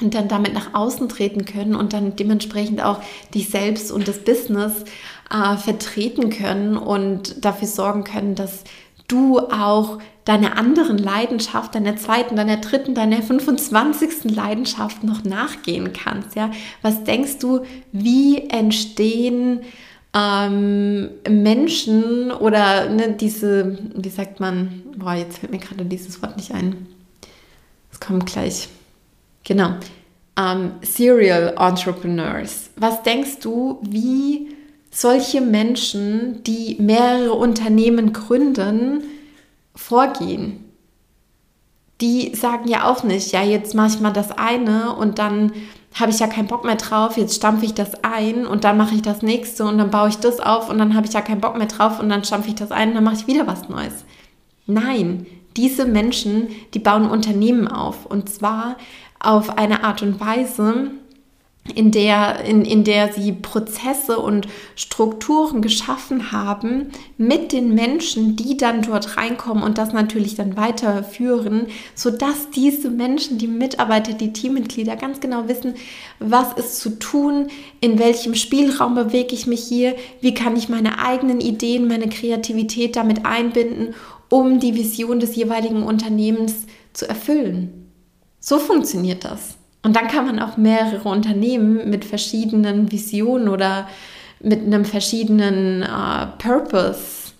und 0.00 0.14
dann 0.14 0.28
damit 0.28 0.54
nach 0.54 0.74
außen 0.74 1.08
treten 1.08 1.44
können 1.44 1.74
und 1.74 1.92
dann 1.92 2.16
dementsprechend 2.16 2.82
auch 2.82 3.00
dich 3.34 3.48
selbst 3.50 3.92
und 3.92 4.08
das 4.08 4.18
Business 4.18 4.84
äh, 5.30 5.56
vertreten 5.56 6.30
können 6.30 6.76
und 6.76 7.44
dafür 7.44 7.68
sorgen 7.68 8.04
können, 8.04 8.34
dass 8.34 8.64
du 9.08 9.38
auch 9.38 9.98
deiner 10.24 10.56
anderen 10.56 10.98
Leidenschaft, 10.98 11.74
deiner 11.74 11.96
zweiten, 11.96 12.36
deiner 12.36 12.56
dritten, 12.56 12.94
deiner 12.94 13.22
25. 13.22 14.34
Leidenschaft 14.34 15.04
noch 15.04 15.22
nachgehen 15.24 15.92
kannst. 15.92 16.34
Ja? 16.34 16.50
Was 16.82 17.04
denkst 17.04 17.38
du, 17.38 17.60
wie 17.92 18.48
entstehen 18.48 19.60
ähm, 20.14 21.10
Menschen 21.28 22.30
oder 22.30 22.88
ne, 22.88 23.12
diese, 23.12 23.76
wie 23.96 24.08
sagt 24.08 24.38
man, 24.38 24.82
boah, 24.96 25.14
jetzt 25.14 25.38
fällt 25.38 25.52
mir 25.52 25.58
gerade 25.58 25.84
dieses 25.84 26.22
Wort 26.22 26.36
nicht 26.36 26.52
ein. 26.52 26.86
Es 27.90 27.98
kommt 27.98 28.26
gleich. 28.26 28.68
Genau. 29.42 29.74
Ähm, 30.38 30.72
Serial 30.82 31.54
Entrepreneurs. 31.58 32.70
Was 32.76 33.02
denkst 33.02 33.40
du, 33.40 33.78
wie 33.82 34.54
solche 34.90 35.40
Menschen, 35.40 36.42
die 36.44 36.76
mehrere 36.80 37.32
Unternehmen 37.32 38.12
gründen, 38.12 39.02
vorgehen? 39.74 40.64
Die 42.00 42.34
sagen 42.34 42.68
ja 42.68 42.90
auch 42.90 43.02
nicht, 43.02 43.32
ja, 43.32 43.42
jetzt 43.42 43.74
mache 43.74 43.94
ich 43.94 44.00
mal 44.00 44.12
das 44.12 44.30
eine 44.32 44.94
und 44.96 45.18
dann 45.18 45.52
habe 45.94 46.10
ich 46.10 46.18
ja 46.18 46.26
keinen 46.26 46.48
Bock 46.48 46.64
mehr 46.64 46.74
drauf, 46.74 47.16
jetzt 47.16 47.36
stampfe 47.36 47.64
ich 47.64 47.74
das 47.74 48.02
ein 48.02 48.46
und 48.46 48.64
dann 48.64 48.76
mache 48.76 48.94
ich 48.94 49.02
das 49.02 49.22
nächste 49.22 49.64
und 49.64 49.78
dann 49.78 49.90
baue 49.90 50.08
ich 50.08 50.16
das 50.16 50.40
auf 50.40 50.68
und 50.68 50.78
dann 50.78 50.94
habe 50.94 51.06
ich 51.06 51.12
ja 51.12 51.20
keinen 51.20 51.40
Bock 51.40 51.56
mehr 51.56 51.68
drauf 51.68 52.00
und 52.00 52.08
dann 52.08 52.24
stampfe 52.24 52.48
ich 52.48 52.56
das 52.56 52.72
ein 52.72 52.90
und 52.90 52.94
dann 52.96 53.04
mache 53.04 53.16
ich 53.16 53.26
wieder 53.26 53.46
was 53.46 53.68
Neues. 53.68 54.04
Nein, 54.66 55.26
diese 55.56 55.86
Menschen, 55.86 56.48
die 56.74 56.80
bauen 56.80 57.08
Unternehmen 57.08 57.68
auf 57.68 58.06
und 58.06 58.28
zwar 58.28 58.76
auf 59.20 59.56
eine 59.56 59.84
Art 59.84 60.02
und 60.02 60.20
Weise, 60.20 60.90
in 61.72 61.90
der, 61.90 62.44
in, 62.44 62.64
in 62.64 62.84
der 62.84 63.12
sie 63.12 63.32
Prozesse 63.32 64.18
und 64.18 64.46
Strukturen 64.76 65.62
geschaffen 65.62 66.30
haben 66.30 66.90
mit 67.16 67.52
den 67.52 67.74
Menschen, 67.74 68.36
die 68.36 68.58
dann 68.58 68.82
dort 68.82 69.16
reinkommen 69.16 69.64
und 69.64 69.78
das 69.78 69.94
natürlich 69.94 70.34
dann 70.34 70.58
weiterführen, 70.58 71.68
sodass 71.94 72.50
diese 72.50 72.90
Menschen, 72.90 73.38
die 73.38 73.48
Mitarbeiter, 73.48 74.12
die 74.12 74.34
Teammitglieder 74.34 74.96
ganz 74.96 75.20
genau 75.20 75.48
wissen, 75.48 75.74
was 76.18 76.52
ist 76.52 76.80
zu 76.80 76.98
tun, 76.98 77.48
in 77.80 77.98
welchem 77.98 78.34
Spielraum 78.34 78.94
bewege 78.94 79.34
ich 79.34 79.46
mich 79.46 79.64
hier, 79.64 79.96
wie 80.20 80.34
kann 80.34 80.56
ich 80.56 80.68
meine 80.68 80.98
eigenen 80.98 81.40
Ideen, 81.40 81.88
meine 81.88 82.10
Kreativität 82.10 82.94
damit 82.94 83.24
einbinden, 83.24 83.94
um 84.28 84.60
die 84.60 84.74
Vision 84.74 85.18
des 85.18 85.34
jeweiligen 85.34 85.82
Unternehmens 85.82 86.66
zu 86.92 87.08
erfüllen. 87.08 87.90
So 88.38 88.58
funktioniert 88.58 89.24
das. 89.24 89.56
Und 89.84 89.94
dann 89.94 90.08
kann 90.08 90.26
man 90.26 90.40
auch 90.40 90.56
mehrere 90.56 91.08
Unternehmen 91.08 91.88
mit 91.90 92.04
verschiedenen 92.04 92.90
Visionen 92.90 93.48
oder 93.48 93.86
mit 94.40 94.60
einem 94.60 94.84
verschiedenen 94.84 95.82
äh, 95.82 96.26
Purpose 96.38 97.32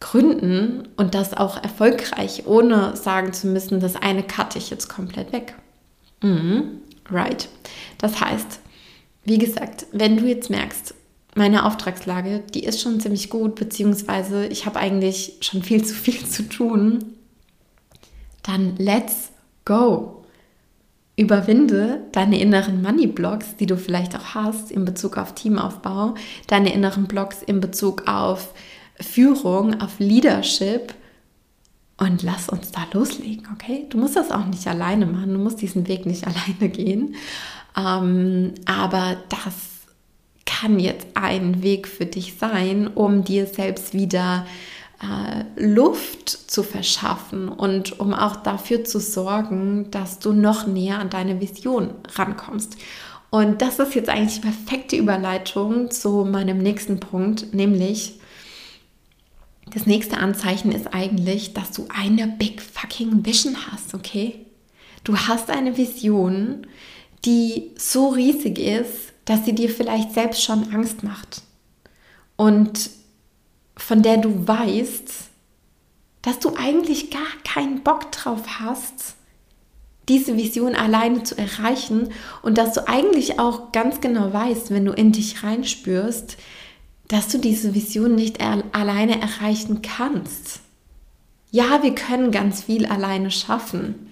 gründen 0.00 0.88
und 0.96 1.14
das 1.14 1.36
auch 1.36 1.62
erfolgreich, 1.62 2.46
ohne 2.46 2.96
sagen 2.96 3.32
zu 3.32 3.48
müssen, 3.48 3.80
das 3.80 3.96
eine 3.96 4.22
cutte 4.22 4.58
ich 4.58 4.70
jetzt 4.70 4.88
komplett 4.88 5.32
weg. 5.32 5.54
Mhm. 6.22 6.80
Right. 7.10 7.48
Das 7.98 8.20
heißt, 8.20 8.60
wie 9.24 9.38
gesagt, 9.38 9.86
wenn 9.92 10.16
du 10.16 10.26
jetzt 10.26 10.50
merkst, 10.50 10.94
meine 11.34 11.66
Auftragslage, 11.66 12.44
die 12.54 12.64
ist 12.64 12.80
schon 12.80 13.00
ziemlich 13.00 13.30
gut, 13.30 13.56
beziehungsweise 13.56 14.46
ich 14.46 14.66
habe 14.66 14.78
eigentlich 14.78 15.38
schon 15.40 15.62
viel 15.62 15.84
zu 15.84 15.94
viel 15.94 16.24
zu 16.24 16.48
tun, 16.48 17.16
dann 18.44 18.76
let's 18.76 19.32
go. 19.64 20.13
Überwinde 21.16 22.02
deine 22.12 22.40
inneren 22.40 22.82
Money-Blocks, 22.82 23.56
die 23.56 23.66
du 23.66 23.76
vielleicht 23.76 24.16
auch 24.16 24.34
hast 24.34 24.72
in 24.72 24.84
Bezug 24.84 25.16
auf 25.16 25.34
Teamaufbau, 25.34 26.14
deine 26.48 26.72
inneren 26.72 27.06
Blocks 27.06 27.42
in 27.42 27.60
Bezug 27.60 28.08
auf 28.08 28.52
Führung, 29.00 29.80
auf 29.80 29.98
Leadership 29.98 30.94
und 31.98 32.22
lass 32.22 32.48
uns 32.48 32.72
da 32.72 32.80
loslegen, 32.92 33.46
okay? 33.52 33.86
Du 33.90 33.98
musst 33.98 34.16
das 34.16 34.32
auch 34.32 34.46
nicht 34.46 34.66
alleine 34.66 35.06
machen, 35.06 35.32
du 35.32 35.38
musst 35.38 35.62
diesen 35.62 35.86
Weg 35.86 36.06
nicht 36.06 36.26
alleine 36.26 36.68
gehen, 36.68 37.14
ähm, 37.76 38.52
aber 38.64 39.16
das 39.28 39.54
kann 40.46 40.78
jetzt 40.78 41.06
ein 41.14 41.62
Weg 41.62 41.86
für 41.88 42.06
dich 42.06 42.34
sein, 42.38 42.88
um 42.88 43.24
dir 43.24 43.46
selbst 43.46 43.94
wieder 43.94 44.46
Luft 45.56 46.28
zu 46.28 46.62
verschaffen 46.62 47.48
und 47.48 48.00
um 48.00 48.12
auch 48.14 48.36
dafür 48.36 48.84
zu 48.84 48.98
sorgen, 49.00 49.90
dass 49.90 50.18
du 50.18 50.32
noch 50.32 50.66
näher 50.66 50.98
an 50.98 51.10
deine 51.10 51.40
Vision 51.40 51.90
rankommst. 52.14 52.76
Und 53.30 53.62
das 53.62 53.78
ist 53.78 53.94
jetzt 53.94 54.08
eigentlich 54.08 54.36
die 54.36 54.46
perfekte 54.46 54.96
Überleitung 54.96 55.90
zu 55.90 56.24
meinem 56.24 56.58
nächsten 56.58 57.00
Punkt, 57.00 57.52
nämlich 57.52 58.20
das 59.72 59.86
nächste 59.86 60.18
Anzeichen 60.18 60.72
ist 60.72 60.92
eigentlich, 60.92 61.54
dass 61.54 61.72
du 61.72 61.86
eine 61.88 62.28
big 62.28 62.60
fucking 62.62 63.24
Vision 63.24 63.56
hast, 63.70 63.94
okay? 63.94 64.46
Du 65.02 65.16
hast 65.16 65.50
eine 65.50 65.76
Vision, 65.76 66.66
die 67.24 67.70
so 67.76 68.08
riesig 68.08 68.58
ist, 68.58 69.12
dass 69.24 69.44
sie 69.44 69.54
dir 69.54 69.70
vielleicht 69.70 70.12
selbst 70.12 70.42
schon 70.42 70.72
Angst 70.72 71.02
macht. 71.02 71.42
Und 72.36 72.90
von 73.76 74.02
der 74.02 74.18
du 74.18 74.46
weißt, 74.46 75.12
dass 76.22 76.38
du 76.38 76.54
eigentlich 76.56 77.10
gar 77.10 77.22
keinen 77.44 77.82
Bock 77.82 78.10
drauf 78.12 78.42
hast, 78.60 79.16
diese 80.08 80.36
Vision 80.36 80.74
alleine 80.74 81.22
zu 81.22 81.36
erreichen 81.36 82.10
und 82.42 82.58
dass 82.58 82.74
du 82.74 82.86
eigentlich 82.88 83.38
auch 83.38 83.72
ganz 83.72 84.00
genau 84.00 84.32
weißt, 84.32 84.70
wenn 84.70 84.84
du 84.84 84.92
in 84.92 85.12
dich 85.12 85.42
reinspürst, 85.42 86.36
dass 87.08 87.28
du 87.28 87.38
diese 87.38 87.74
Vision 87.74 88.14
nicht 88.14 88.40
alleine 88.40 89.20
erreichen 89.20 89.82
kannst. 89.82 90.60
Ja, 91.50 91.82
wir 91.82 91.94
können 91.94 92.30
ganz 92.30 92.64
viel 92.64 92.86
alleine 92.86 93.30
schaffen, 93.30 94.10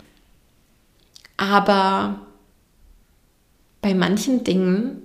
aber 1.37 2.26
bei 3.81 3.95
manchen 3.95 4.45
Dingen 4.45 5.01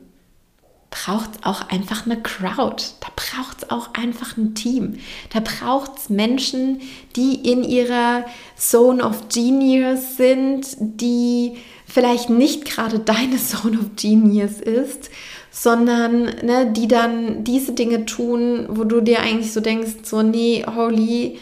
braucht 0.90 1.32
es 1.36 1.44
auch 1.44 1.70
einfach 1.70 2.06
eine 2.06 2.22
Crowd. 2.22 2.84
Da 3.02 3.08
braucht 3.16 3.64
es 3.64 3.70
auch 3.70 3.94
einfach 3.94 4.38
ein 4.38 4.56
Team. 4.56 4.98
Da 5.34 5.42
braucht 5.42 5.98
es 5.98 6.10
Menschen, 6.10 6.82
die 7.16 7.36
in 7.36 7.64
ihrer 7.64 8.26
Zone 8.56 9.04
of 9.04 9.28
Genius 9.30 10.18
sind, 10.18 10.66
die 10.80 11.58
vielleicht 11.86 12.30
nicht 12.30 12.66
gerade 12.66 13.00
deine 13.00 13.38
Zone 13.44 13.80
of 13.80 13.96
Genius 13.96 14.62
ist, 14.62 15.10
sondern 15.52 16.24
ne, 16.44 16.72
die 16.72 16.88
dann 16.88 17.44
diese 17.44 17.74
Dinge 17.74 18.06
tun, 18.06 18.68
wo 18.70 18.84
du 18.84 19.02
dir 19.02 19.22
eigentlich 19.22 19.54
so 19.54 19.60
denkst, 19.60 20.04
so, 20.04 20.22
nee, 20.22 20.64
holy, 20.66 21.40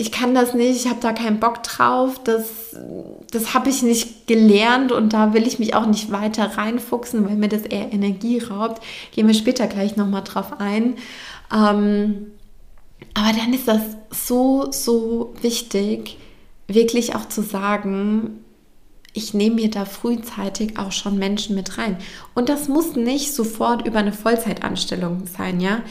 ich 0.00 0.10
kann 0.10 0.34
das 0.34 0.54
nicht, 0.54 0.84
ich 0.84 0.88
habe 0.88 1.00
da 1.00 1.12
keinen 1.12 1.40
Bock 1.40 1.62
drauf, 1.62 2.22
das, 2.24 2.74
das 3.30 3.52
habe 3.52 3.68
ich 3.68 3.82
nicht 3.82 4.26
gelernt 4.26 4.92
und 4.92 5.12
da 5.12 5.34
will 5.34 5.46
ich 5.46 5.58
mich 5.58 5.74
auch 5.74 5.84
nicht 5.84 6.10
weiter 6.10 6.56
reinfuchsen, 6.56 7.28
weil 7.28 7.36
mir 7.36 7.50
das 7.50 7.62
eher 7.62 7.92
Energie 7.92 8.38
raubt. 8.38 8.82
Gehen 9.12 9.26
wir 9.26 9.34
später 9.34 9.66
gleich 9.66 9.96
nochmal 9.96 10.24
drauf 10.24 10.58
ein. 10.58 10.96
Ähm, 11.54 12.28
aber 13.12 13.36
dann 13.36 13.52
ist 13.52 13.68
das 13.68 13.82
so, 14.10 14.68
so 14.72 15.34
wichtig, 15.42 16.16
wirklich 16.66 17.14
auch 17.14 17.28
zu 17.28 17.42
sagen, 17.42 18.42
ich 19.12 19.34
nehme 19.34 19.56
mir 19.56 19.70
da 19.70 19.84
frühzeitig 19.84 20.78
auch 20.78 20.92
schon 20.92 21.18
Menschen 21.18 21.56
mit 21.56 21.78
rein. 21.78 21.96
Und 22.34 22.48
das 22.48 22.68
muss 22.68 22.94
nicht 22.94 23.34
sofort 23.34 23.86
über 23.86 23.98
eine 23.98 24.12
Vollzeitanstellung 24.12 25.26
sein, 25.26 25.60
ja. 25.60 25.82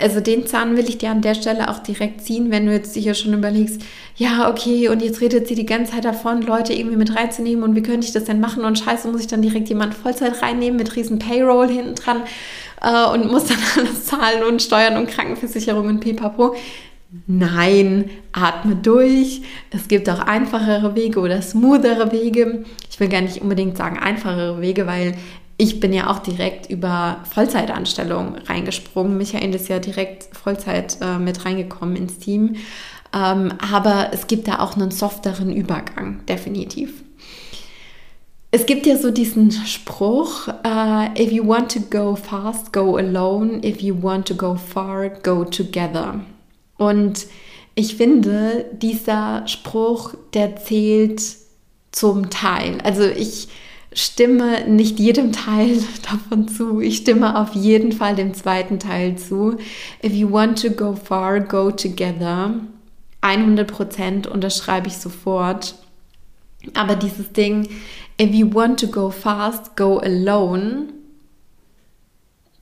Also 0.00 0.20
den 0.20 0.46
Zahn 0.46 0.76
will 0.76 0.88
ich 0.88 0.98
dir 0.98 1.10
an 1.10 1.22
der 1.22 1.34
Stelle 1.34 1.68
auch 1.68 1.80
direkt 1.80 2.22
ziehen, 2.22 2.52
wenn 2.52 2.66
du 2.66 2.72
jetzt 2.72 2.94
hier 2.94 3.14
schon 3.14 3.34
überlegst, 3.34 3.82
ja, 4.16 4.48
okay, 4.48 4.88
und 4.88 5.02
jetzt 5.02 5.20
redet 5.20 5.48
sie 5.48 5.56
die 5.56 5.66
ganze 5.66 5.92
Zeit 5.92 6.04
davon, 6.04 6.42
Leute 6.42 6.72
irgendwie 6.72 6.96
mit 6.96 7.16
reinzunehmen 7.16 7.64
und 7.64 7.74
wie 7.74 7.82
könnte 7.82 8.06
ich 8.06 8.12
das 8.12 8.24
denn 8.24 8.38
machen 8.38 8.64
und 8.64 8.78
scheiße, 8.78 9.08
muss 9.08 9.22
ich 9.22 9.26
dann 9.26 9.42
direkt 9.42 9.68
jemand 9.68 9.94
Vollzeit 9.94 10.40
reinnehmen 10.40 10.78
mit 10.78 10.94
riesen 10.94 11.18
Payroll 11.18 11.68
hinten 11.68 11.96
dran 11.96 12.22
äh, 12.80 13.06
und 13.10 13.28
muss 13.30 13.46
dann 13.46 13.58
alles 13.76 14.04
zahlen 14.04 14.44
und 14.44 14.62
Steuern 14.62 14.96
und 14.96 15.08
Krankenversicherung 15.08 15.88
und 15.88 15.98
pipapo. 15.98 16.54
Nein, 17.26 18.10
atme 18.32 18.76
durch. 18.76 19.40
Es 19.70 19.88
gibt 19.88 20.10
auch 20.10 20.18
einfachere 20.18 20.94
Wege 20.94 21.20
oder 21.20 21.40
smoothere 21.40 22.12
Wege. 22.12 22.64
Ich 22.90 23.00
will 23.00 23.08
gar 23.08 23.22
nicht 23.22 23.40
unbedingt 23.40 23.78
sagen 23.78 23.98
einfachere 23.98 24.60
Wege, 24.60 24.86
weil 24.86 25.16
ich 25.56 25.80
bin 25.80 25.92
ja 25.92 26.10
auch 26.10 26.18
direkt 26.18 26.70
über 26.70 27.20
Vollzeitanstellung 27.30 28.36
reingesprungen. 28.46 29.16
Michael 29.16 29.54
ist 29.54 29.68
ja 29.68 29.78
direkt 29.78 30.36
Vollzeit 30.36 30.98
äh, 31.00 31.18
mit 31.18 31.44
reingekommen 31.44 31.96
ins 31.96 32.18
Team. 32.18 32.56
Ähm, 33.14 33.54
aber 33.72 34.10
es 34.12 34.26
gibt 34.26 34.46
da 34.46 34.58
auch 34.58 34.76
einen 34.76 34.90
softeren 34.90 35.50
Übergang, 35.50 36.24
definitiv. 36.26 37.02
Es 38.50 38.66
gibt 38.66 38.86
ja 38.86 38.96
so 38.96 39.10
diesen 39.10 39.50
Spruch, 39.50 40.48
uh, 40.48 41.08
if 41.18 41.32
you 41.32 41.46
want 41.46 41.72
to 41.72 41.80
go 41.80 42.16
fast, 42.16 42.72
go 42.72 42.96
alone. 42.96 43.60
If 43.62 43.82
you 43.82 43.94
want 44.00 44.26
to 44.28 44.34
go 44.34 44.56
far, 44.56 45.08
go 45.08 45.44
together. 45.44 46.20
Und 46.78 47.26
ich 47.74 47.96
finde, 47.96 48.64
dieser 48.72 49.46
Spruch, 49.46 50.14
der 50.32 50.56
zählt 50.56 51.22
zum 51.92 52.30
Teil. 52.30 52.80
Also 52.82 53.04
ich 53.04 53.48
stimme 53.92 54.68
nicht 54.68 54.98
jedem 54.98 55.32
Teil 55.32 55.78
davon 56.10 56.48
zu. 56.48 56.80
Ich 56.80 56.98
stimme 56.98 57.38
auf 57.38 57.54
jeden 57.54 57.92
Fall 57.92 58.16
dem 58.16 58.34
zweiten 58.34 58.78
Teil 58.78 59.16
zu. 59.16 59.56
If 60.04 60.12
you 60.12 60.30
want 60.30 60.62
to 60.62 60.70
go 60.70 60.94
far, 60.94 61.40
go 61.40 61.70
together. 61.70 62.54
100% 63.22 64.28
unterschreibe 64.28 64.88
ich 64.88 64.96
sofort. 64.96 65.74
Aber 66.74 66.96
dieses 66.96 67.32
Ding, 67.32 67.68
if 68.20 68.32
you 68.32 68.52
want 68.52 68.80
to 68.80 68.88
go 68.88 69.10
fast, 69.10 69.76
go 69.76 69.98
alone, 69.98 70.88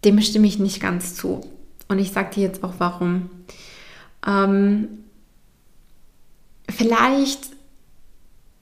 dem 0.05 0.21
stimme 0.21 0.47
ich 0.47 0.59
nicht 0.59 0.81
ganz 0.81 1.15
zu. 1.15 1.41
Und 1.89 1.99
ich 1.99 2.13
sage 2.13 2.35
dir 2.35 2.43
jetzt 2.45 2.65
auch 2.65 2.75
warum. 2.79 3.31
Ähm, 4.27 4.89
vielleicht, 6.69 7.49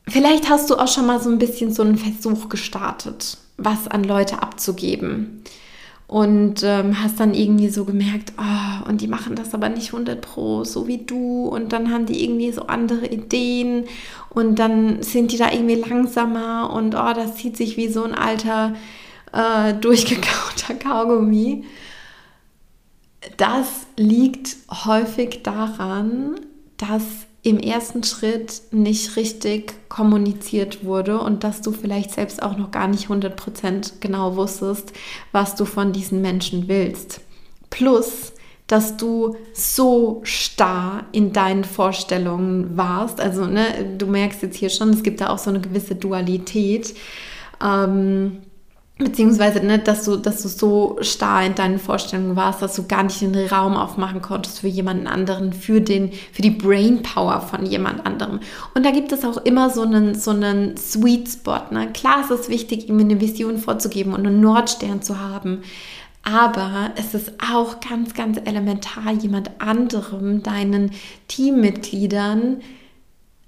vielleicht 0.07 0.49
hast 0.49 0.71
du 0.71 0.77
auch 0.77 0.89
schon 0.89 1.07
mal 1.07 1.21
so 1.21 1.31
ein 1.31 1.39
bisschen 1.39 1.73
so 1.73 1.83
einen 1.83 1.97
Versuch 1.97 2.49
gestartet, 2.49 3.39
was 3.57 3.89
an 3.89 4.05
Leute 4.05 4.43
abzugeben. 4.43 5.43
Und 6.07 6.63
ähm, 6.63 7.03
hast 7.03 7.19
dann 7.19 7.33
irgendwie 7.33 7.71
so 7.71 7.87
gemerkt, 7.87 8.35
oh, 8.39 8.89
und 8.89 9.01
die 9.01 9.09
machen 9.09 9.37
das 9.37 9.55
aber 9.55 9.71
nicht 9.71 9.95
100 9.95 10.21
Pro, 10.21 10.63
so 10.63 10.87
wie 10.87 10.99
du. 10.99 11.49
Und 11.49 11.73
dann 11.73 11.91
haben 11.91 12.05
die 12.05 12.23
irgendwie 12.23 12.53
so 12.53 12.67
andere 12.67 13.07
Ideen. 13.07 13.87
Und 14.29 14.59
dann 14.59 15.03
sind 15.03 15.33
die 15.33 15.39
da 15.39 15.51
irgendwie 15.51 15.77
langsamer. 15.77 16.71
Und 16.75 16.95
oh, 16.95 17.13
das 17.15 17.37
zieht 17.37 17.57
sich 17.57 17.79
wie 17.79 17.89
so 17.89 18.05
ein 18.05 18.15
alter, 18.15 18.75
äh, 19.33 19.73
durchgekauter 19.81 20.75
Kaugummi 20.75 21.65
das 23.37 23.87
liegt 23.97 24.57
häufig 24.71 25.43
daran, 25.43 26.41
dass 26.77 27.03
im 27.43 27.59
ersten 27.59 28.03
Schritt 28.03 28.63
nicht 28.71 29.17
richtig 29.17 29.75
kommuniziert 29.91 30.85
wurde 30.85 31.21
und 31.21 31.45
dass 31.45 31.61
du 31.61 31.73
vielleicht 31.73 32.13
selbst 32.13 32.43
auch 32.43 32.57
noch 32.57 32.71
gar 32.71 32.89
nicht 32.89 33.09
100% 33.09 34.01
genau 34.01 34.37
wusstest, 34.37 34.93
was 35.31 35.55
du 35.55 35.67
von 35.67 35.93
diesen 35.93 36.23
Menschen 36.23 36.69
willst. 36.69 37.21
Plus, 37.69 38.33
dass 38.67 38.97
du 38.97 39.37
so 39.53 40.23
starr 40.25 41.05
in 41.13 41.35
deinen 41.35 41.65
Vorstellungen 41.65 42.79
warst. 42.79 43.21
Also, 43.21 43.45
ne, 43.45 43.95
du 43.99 44.07
merkst 44.07 44.43
jetzt 44.43 44.57
hier 44.57 44.71
schon, 44.71 44.89
es 44.91 45.03
gibt 45.03 45.21
da 45.21 45.29
auch 45.29 45.39
so 45.39 45.51
eine 45.51 45.61
gewisse 45.61 45.97
Dualität. 45.97 46.95
Ähm, 47.63 48.39
Beziehungsweise, 48.97 49.59
ne, 49.59 49.81
dass 49.81 50.05
du, 50.05 50.17
dass 50.17 50.43
du 50.43 50.49
so 50.49 50.99
starr 51.01 51.45
in 51.45 51.57
deinen 51.57 51.81
Vorstellungen 51.81 52.37
warst, 52.37 52.63
dass 52.63 52.77
du 52.77 52.87
gar 52.87 53.03
nicht 53.03 53.21
den 53.21 53.35
Raum 53.35 53.77
aufmachen 53.77 54.23
konntest 54.23 54.61
für 54.61 54.69
jemanden 54.69 55.09
anderen, 55.09 55.53
für 55.53 55.81
den, 55.81 56.13
für 56.33 56.43
die 56.43 56.53
Brainpower 56.53 57.41
von 57.41 57.67
jemand 57.67 58.07
anderem. 58.07 58.39
Und 58.73 58.87
da 58.87 58.93
gibt 58.93 59.11
es 59.11 59.25
auch 59.25 59.39
immer 59.39 59.71
so 59.71 59.83
einen, 59.83 60.15
so 60.15 60.31
einen 60.31 60.77
Sweet 60.77 61.29
Spot. 61.29 61.73
Ne? 61.73 61.91
Klar 61.93 62.21
ist 62.21 62.31
es 62.31 62.49
wichtig, 62.49 62.89
ihm 62.89 63.01
eine 63.01 63.21
Vision 63.21 63.59
vorzugeben 63.59 64.15
und 64.15 64.29
einen 64.29 64.41
Nordstern 64.41 65.03
zu 65.03 65.19
haben. 65.19 65.63
Aber 66.23 66.93
es 66.95 67.15
ist 67.15 67.33
auch 67.53 67.81
ganz, 67.81 68.15
ganz 68.15 68.39
elementar, 68.45 69.13
jemand 69.13 69.51
anderem, 69.61 70.45
deinen 70.45 70.93
Teammitgliedern, 71.27 72.63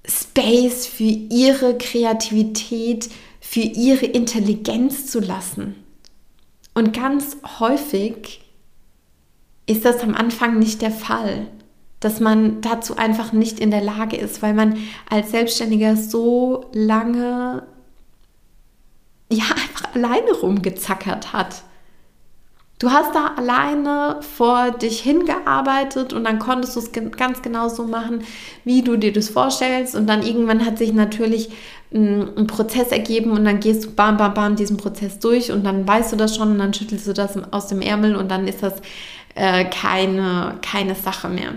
Space 0.05 0.87
für 0.87 1.05
ihre 1.05 1.79
Kreativität, 1.79 3.09
für 3.49 3.61
ihre 3.61 4.07
Intelligenz 4.07 5.07
zu 5.07 5.21
lassen. 5.21 5.77
Und 6.75 6.93
ganz 6.93 7.37
häufig 7.61 8.43
ist 9.67 9.85
das 9.85 10.01
am 10.01 10.15
Anfang 10.15 10.59
nicht 10.59 10.83
der 10.83 10.91
Fall, 10.91 11.47
dass 12.01 12.19
man 12.19 12.61
dazu 12.61 12.97
einfach 12.97 13.33
nicht 13.33 13.61
in 13.61 13.71
der 13.71 13.83
Lage 13.83 14.17
ist, 14.17 14.43
weil 14.43 14.53
man 14.53 14.77
als 15.09 15.31
Selbstständiger 15.31 15.97
so 15.97 16.67
lange 16.73 17.63
ja 19.31 19.45
einfach 19.51 19.95
alleine 19.95 20.33
rumgezackert 20.33 21.33
hat. 21.33 21.63
Du 22.79 22.91
hast 22.91 23.15
da 23.15 23.29
alleine 23.37 24.21
vor 24.21 24.73
dich 24.73 25.01
hingearbeitet 25.01 26.13
und 26.13 26.25
dann 26.25 26.39
konntest 26.39 26.77
du 26.77 26.81
es 26.81 26.91
ganz 26.93 27.41
genau 27.41 27.69
so 27.69 27.85
machen, 27.85 28.25
wie 28.65 28.83
du 28.83 28.99
dir 28.99 29.15
das 29.15 29.31
vorstellst. 29.31 29.95
Und 29.95 30.09
dann 30.09 30.23
irgendwann 30.23 30.67
hat 30.67 30.77
sich 30.77 30.93
natürlich 30.93 31.51
ein, 31.97 32.37
ein, 32.37 32.47
Prozess 32.47 32.89
ergeben 32.89 33.31
und 33.33 33.45
dann 33.45 33.61
gehst 33.61 33.85
du 33.85 33.91
bam, 33.91 34.17
bam, 34.17 34.35
bam 34.35 34.57
diesen 34.57 34.77
Prozess 34.77 35.19
durch 35.19 35.51
und 35.51 35.65
dann 35.65 35.87
weißt 35.87 36.13
du 36.13 36.17
das 36.17 36.37
schon 36.37 36.53
und 36.53 36.59
dann 36.59 36.75
schüttelst 36.75 37.07
du 37.07 37.13
das 37.13 37.37
aus 37.53 37.67
dem 37.67 37.81
Ärmel 37.81 38.17
und 38.17 38.31
dann 38.31 38.47
ist 38.47 38.63
das 38.63 38.75
äh, 39.35 39.65
keine, 39.65 40.59
keine 40.63 40.95
Sache 40.95 41.29
mehr. 41.29 41.53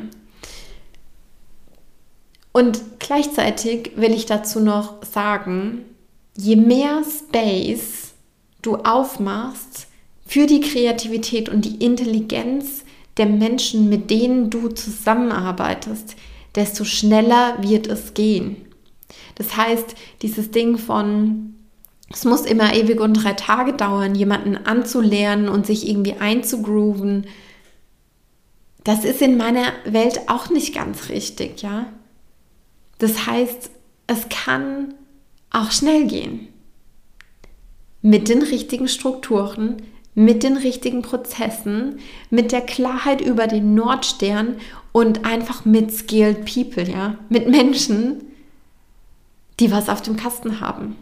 Und 2.52 2.82
gleichzeitig 3.00 3.92
will 3.96 4.12
ich 4.12 4.26
dazu 4.26 4.60
noch 4.60 5.04
sagen, 5.04 5.86
je 6.36 6.56
mehr 6.56 7.04
Space 7.04 8.14
du 8.62 8.78
aufmachst, 8.78 9.88
für 10.30 10.46
die 10.46 10.62
Kreativität 10.62 11.50
und 11.50 11.66
die 11.66 11.84
Intelligenz 11.84 12.84
der 13.18 13.26
Menschen, 13.26 13.90
mit 13.90 14.12
denen 14.12 14.52
du 14.52 14.68
zusammenarbeitest, 14.70 16.16
desto 16.54 16.84
schneller 16.84 17.58
wird 17.62 17.88
es 17.88 18.14
gehen. 18.14 18.58
Das 19.40 19.56
heißt, 19.56 19.96
dieses 20.22 20.52
Ding 20.52 20.78
von, 20.78 21.56
es 22.12 22.26
muss 22.26 22.42
immer 22.42 22.76
ewig 22.76 23.00
und 23.00 23.14
drei 23.14 23.34
Tage 23.34 23.74
dauern, 23.74 24.14
jemanden 24.14 24.58
anzulernen 24.58 25.48
und 25.48 25.66
sich 25.66 25.90
irgendwie 25.90 26.14
einzugrooven, 26.14 27.26
das 28.84 29.06
ist 29.06 29.22
in 29.22 29.38
meiner 29.38 29.72
Welt 29.86 30.28
auch 30.28 30.50
nicht 30.50 30.76
ganz 30.76 31.10
richtig, 31.10 31.62
ja. 31.62 31.88
Das 32.98 33.28
heißt, 33.28 33.72
es 34.08 34.30
kann 34.30 34.94
auch 35.52 35.72
schnell 35.72 36.06
gehen. 36.06 36.50
Mit 38.02 38.28
den 38.28 38.42
richtigen 38.42 38.90
Strukturen, 38.90 39.78
mit 40.16 40.44
den 40.44 40.58
richtigen 40.58 41.02
Prozessen, 41.02 42.00
mit 42.30 42.52
der 42.52 42.62
Klarheit 42.62 43.22
über 43.22 43.48
den 43.48 43.74
Nordstern 43.74 44.58
und 44.92 45.24
einfach 45.24 45.64
mit 45.64 45.94
skilled 45.94 46.44
people, 46.46 46.90
ja, 46.90 47.18
mit 47.30 47.48
Menschen, 47.48 48.29
die 49.60 49.72
was 49.72 49.90
auf 49.90 50.02
dem 50.02 50.18
Kasten 50.18 50.62
haben. 50.62 50.96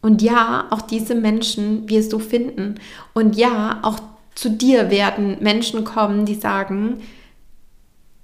Und 0.00 0.20
ja, 0.20 0.66
auch 0.70 0.82
diese 0.82 1.14
Menschen 1.14 1.88
wirst 1.88 2.12
du 2.12 2.18
finden. 2.18 2.74
Und 3.14 3.36
ja, 3.36 3.78
auch 3.82 4.00
zu 4.34 4.50
dir 4.50 4.90
werden 4.90 5.36
Menschen 5.40 5.84
kommen, 5.84 6.26
die 6.26 6.34
sagen, 6.34 7.00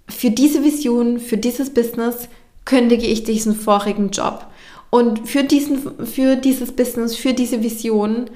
für 0.08 0.30
diese 0.30 0.64
Vision, 0.64 1.20
für 1.20 1.36
dieses 1.36 1.72
Business 1.72 2.28
kündige 2.64 3.06
ich 3.06 3.24
diesen 3.24 3.54
vorigen 3.54 4.10
Job. 4.10 4.46
Und 4.90 5.28
für, 5.28 5.44
diesen, 5.44 6.06
für 6.06 6.36
dieses 6.36 6.72
Business, 6.72 7.14
für 7.14 7.34
diese 7.34 7.62
Vision 7.62 8.30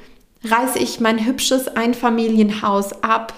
reiße 0.44 0.78
ich 0.78 1.00
mein 1.00 1.24
hübsches 1.24 1.68
Einfamilienhaus 1.68 3.02
ab, 3.02 3.32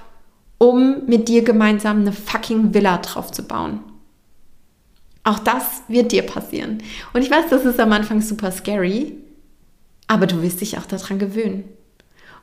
um 0.59 1.07
mit 1.07 1.29
dir 1.29 1.43
gemeinsam 1.43 2.01
eine 2.01 2.13
fucking 2.13 2.75
Villa 2.75 2.99
drauf 2.99 3.31
zu 3.31 3.43
bauen. 3.43 3.81
Auch 5.25 5.39
das 5.39 5.83
wird 5.89 6.13
dir 6.13 6.23
passieren. 6.23 6.83
Und 7.13 7.23
ich 7.23 7.31
weiß, 7.31 7.47
das 7.51 7.65
ist 7.65 7.81
am 7.81 7.93
Anfang 7.93 8.21
super 8.21 8.53
scary, 8.53 9.15
aber 10.07 10.27
du 10.27 10.43
wirst 10.43 10.61
dich 10.61 10.79
auch 10.79 10.87
daran 10.87 11.19
gewöhnen. 11.19 11.65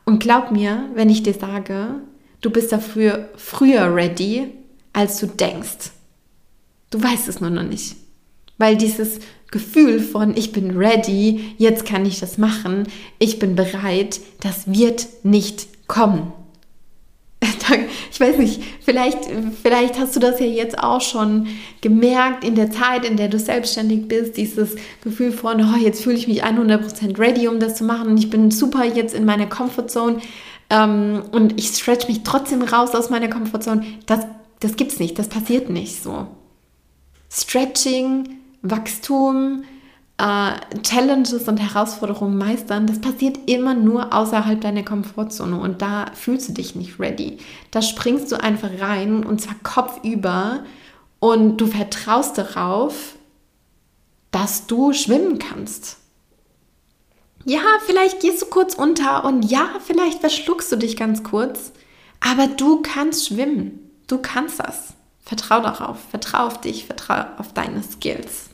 Und 0.04 0.20
glaub 0.20 0.52
mir, 0.52 0.90
wenn 0.96 1.10
ich 1.10 1.22
dir 1.22 1.36
sage, 1.36 2.02
du 2.42 2.50
bist 2.50 2.72
dafür 2.72 3.30
früher 3.36 3.96
ready, 3.96 4.48
als 4.94 5.20
du 5.20 5.28
denkst. 5.28 5.92
Du 6.90 7.02
weißt 7.02 7.28
es 7.28 7.40
nur 7.40 7.52
noch 7.52 7.64
nicht. 7.64 7.96
Weil 8.58 8.78
dieses 8.78 9.20
Gefühl 9.52 10.00
von, 10.00 10.36
ich 10.36 10.52
bin 10.52 10.76
ready, 10.78 11.54
jetzt 11.58 11.86
kann 11.86 12.06
ich 12.06 12.20
das 12.20 12.38
machen, 12.38 12.88
ich 13.20 13.38
bin 13.38 13.56
bereit, 13.56 14.20
das 14.40 14.72
wird 14.72 15.08
nicht 15.24 15.88
kommen. 15.88 16.34
Ich 18.12 18.20
weiß 18.20 18.38
nicht, 18.38 18.62
vielleicht, 18.82 19.20
vielleicht 19.64 19.98
hast 19.98 20.16
du 20.16 20.20
das 20.20 20.40
ja 20.40 20.46
jetzt 20.46 20.78
auch 20.78 21.02
schon 21.02 21.48
gemerkt 21.80 22.44
in 22.44 22.56
der 22.56 22.70
Zeit, 22.70 23.06
in 23.06 23.18
der 23.18 23.30
du 23.30 23.40
selbstständig 23.40 24.08
bist, 24.08 24.38
dieses 24.38 24.76
Gefühl 25.04 25.32
von, 25.32 25.62
oh, 25.62 25.78
jetzt 25.78 26.04
fühle 26.04 26.18
ich 26.18 26.28
mich 26.28 26.44
100% 26.44 27.18
ready, 27.18 27.48
um 27.48 27.60
das 27.60 27.76
zu 27.76 27.84
machen. 27.84 28.18
Ich 28.18 28.30
bin 28.30 28.52
super 28.52 28.84
jetzt 28.84 29.16
in 29.16 29.26
meiner 29.26 29.48
Comfortzone 29.48 30.20
ähm, 30.70 31.24
und 31.32 31.60
ich 31.60 31.70
stretch 31.70 32.08
mich 32.08 32.24
trotzdem 32.24 32.62
raus 32.62 32.94
aus 32.94 33.10
meiner 33.10 33.30
Comfortzone. 33.30 33.86
Das, 34.06 34.26
das 34.60 34.74
es 34.74 35.00
nicht, 35.00 35.18
das 35.18 35.30
passiert 35.30 35.70
nicht 35.70 36.04
so. 36.04 36.28
Stretching, 37.32 38.38
Wachstum, 38.62 39.64
äh, 40.22 40.54
Challenges 40.84 41.48
und 41.48 41.58
Herausforderungen 41.58 42.38
meistern, 42.38 42.86
das 42.86 43.02
passiert 43.02 43.50
immer 43.50 43.74
nur 43.74 44.14
außerhalb 44.14 44.62
deiner 44.62 44.84
Komfortzone 44.84 45.60
und 45.60 45.82
da 45.82 46.12
fühlst 46.14 46.50
du 46.50 46.54
dich 46.54 46.76
nicht 46.76 47.00
ready. 47.00 47.40
Da 47.72 47.82
springst 47.82 48.32
du 48.32 48.40
einfach 48.40 48.70
rein 48.80 49.26
und 49.26 49.42
zwar 49.42 49.56
kopfüber 49.64 50.64
und 51.20 51.58
du 51.58 51.66
vertraust 51.66 52.38
darauf, 52.38 53.16
dass 54.30 54.68
du 54.68 54.94
schwimmen 54.94 55.40
kannst. 55.40 55.98
Ja, 57.44 57.62
vielleicht 57.88 58.20
gehst 58.20 58.44
du 58.44 58.46
kurz 58.46 58.76
unter 58.76 59.26
und 59.26 59.50
ja, 59.50 59.70
vielleicht 59.84 60.20
verschluckst 60.20 60.72
du 60.72 60.76
dich 60.76 60.96
ganz 60.96 61.24
kurz, 61.24 61.72
aber 62.20 62.46
du 62.46 62.84
kannst 62.84 63.28
schwimmen. 63.28 63.90
Du 64.06 64.20
kannst 64.20 64.60
das. 64.60 64.94
Vertrau 65.24 65.62
darauf, 65.62 65.98
vertrau 66.12 66.46
auf 66.46 66.62
dich, 66.62 66.86
vertrau 66.86 67.26
auf 67.38 67.54
deine 67.54 67.82
Skills. 67.82 68.50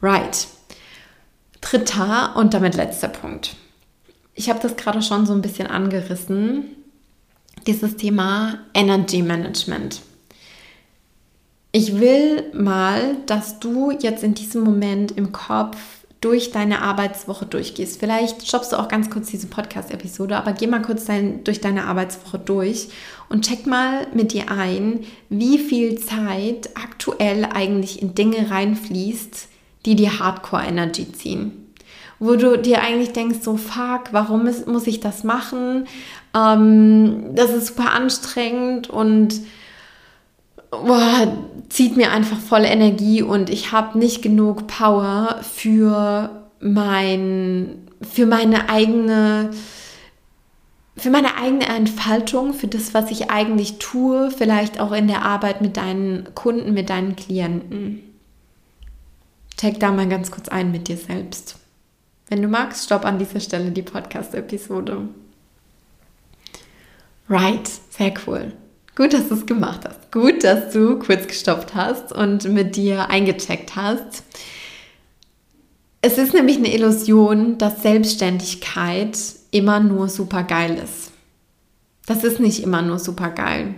Right. 0.00 0.46
Dritter 1.64 2.36
und 2.36 2.52
damit 2.52 2.74
letzter 2.74 3.08
Punkt. 3.08 3.56
Ich 4.34 4.50
habe 4.50 4.60
das 4.60 4.76
gerade 4.76 5.00
schon 5.00 5.24
so 5.24 5.32
ein 5.32 5.40
bisschen 5.40 5.66
angerissen. 5.66 6.64
Dieses 7.66 7.96
Thema 7.96 8.58
Energy 8.74 9.22
Management. 9.22 10.02
Ich 11.72 11.98
will 11.98 12.52
mal, 12.52 13.16
dass 13.26 13.60
du 13.60 13.90
jetzt 13.90 14.22
in 14.22 14.34
diesem 14.34 14.62
Moment 14.62 15.12
im 15.12 15.32
Kopf 15.32 15.78
durch 16.20 16.52
deine 16.52 16.82
Arbeitswoche 16.82 17.46
durchgehst. 17.46 17.98
Vielleicht 17.98 18.46
stoppst 18.46 18.72
du 18.72 18.78
auch 18.78 18.88
ganz 18.88 19.08
kurz 19.10 19.28
diese 19.28 19.46
Podcast-Episode, 19.46 20.36
aber 20.36 20.52
geh 20.52 20.66
mal 20.66 20.82
kurz 20.82 21.06
dein, 21.06 21.44
durch 21.44 21.60
deine 21.60 21.84
Arbeitswoche 21.84 22.38
durch 22.38 22.88
und 23.28 23.46
check 23.46 23.66
mal 23.66 24.06
mit 24.14 24.32
dir 24.32 24.50
ein, 24.50 25.00
wie 25.30 25.58
viel 25.58 25.98
Zeit 25.98 26.70
aktuell 26.74 27.44
eigentlich 27.44 28.00
in 28.02 28.14
Dinge 28.14 28.50
reinfließt, 28.50 29.48
die 29.86 29.96
dir 29.96 30.18
Hardcore-Energy 30.18 31.12
ziehen. 31.12 31.64
Wo 32.18 32.36
du 32.36 32.56
dir 32.56 32.80
eigentlich 32.80 33.12
denkst, 33.12 33.38
so 33.42 33.56
fuck, 33.56 34.12
warum 34.12 34.46
ist, 34.46 34.66
muss 34.66 34.86
ich 34.86 35.00
das 35.00 35.24
machen? 35.24 35.86
Ähm, 36.34 37.34
das 37.34 37.52
ist 37.52 37.68
super 37.68 37.92
anstrengend 37.92 38.88
und 38.88 39.40
boah, 40.70 41.36
zieht 41.68 41.96
mir 41.96 42.10
einfach 42.10 42.38
voll 42.38 42.64
Energie 42.64 43.22
und 43.22 43.50
ich 43.50 43.72
habe 43.72 43.98
nicht 43.98 44.22
genug 44.22 44.66
Power 44.66 45.40
für 45.42 46.30
mein, 46.60 47.88
für 48.00 48.26
meine 48.26 48.68
eigene, 48.68 49.50
für 50.96 51.10
meine 51.10 51.36
eigene 51.36 51.66
Entfaltung, 51.66 52.54
für 52.54 52.68
das, 52.68 52.94
was 52.94 53.10
ich 53.10 53.30
eigentlich 53.30 53.78
tue, 53.78 54.30
vielleicht 54.30 54.80
auch 54.80 54.92
in 54.92 55.08
der 55.08 55.22
Arbeit 55.22 55.60
mit 55.60 55.76
deinen 55.76 56.34
Kunden, 56.34 56.72
mit 56.72 56.90
deinen 56.90 57.16
Klienten. 57.16 58.13
Check 59.64 59.80
da 59.80 59.90
mal 59.90 60.06
ganz 60.06 60.30
kurz 60.30 60.50
ein 60.50 60.72
mit 60.72 60.88
dir 60.88 60.98
selbst. 60.98 61.56
Wenn 62.28 62.42
du 62.42 62.48
magst, 62.48 62.84
stopp 62.84 63.06
an 63.06 63.18
dieser 63.18 63.40
Stelle 63.40 63.70
die 63.70 63.80
Podcast-Episode. 63.80 65.08
Right, 67.30 67.66
sehr 67.88 68.12
cool. 68.26 68.52
Gut, 68.94 69.14
dass 69.14 69.30
du 69.30 69.36
es 69.36 69.46
gemacht 69.46 69.80
hast. 69.88 70.12
Gut, 70.12 70.44
dass 70.44 70.74
du 70.74 70.98
kurz 70.98 71.26
gestoppt 71.26 71.74
hast 71.74 72.12
und 72.12 72.44
mit 72.44 72.76
dir 72.76 73.08
eingecheckt 73.08 73.74
hast. 73.74 74.24
Es 76.02 76.18
ist 76.18 76.34
nämlich 76.34 76.58
eine 76.58 76.74
Illusion, 76.74 77.56
dass 77.56 77.80
Selbstständigkeit 77.80 79.18
immer 79.50 79.80
nur 79.80 80.10
super 80.10 80.42
geil 80.42 80.76
ist. 80.76 81.10
Das 82.04 82.22
ist 82.22 82.38
nicht 82.38 82.62
immer 82.62 82.82
nur 82.82 82.98
super 82.98 83.30
geil. 83.30 83.76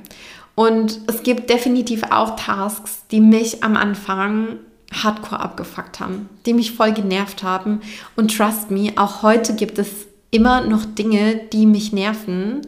Und 0.57 0.99
es 1.07 1.22
gibt 1.22 1.49
definitiv 1.49 2.03
auch 2.11 2.35
Tasks, 2.35 3.05
die 3.12 3.20
mich 3.20 3.62
am 3.62 3.77
Anfang 3.77 4.59
hardcore 4.92 5.40
abgefuckt 5.40 6.01
haben, 6.01 6.29
die 6.46 6.55
mich 6.55 6.72
voll 6.72 6.92
genervt 6.92 7.42
haben. 7.42 7.81
Und 8.14 8.37
trust 8.37 8.70
me, 8.70 8.92
auch 8.96 9.22
heute 9.22 9.55
gibt 9.55 9.79
es 9.79 10.07
immer 10.31 10.62
noch 10.62 10.85
Dinge, 10.85 11.40
die 11.53 11.66
mich 11.66 11.92
nerven 11.92 12.62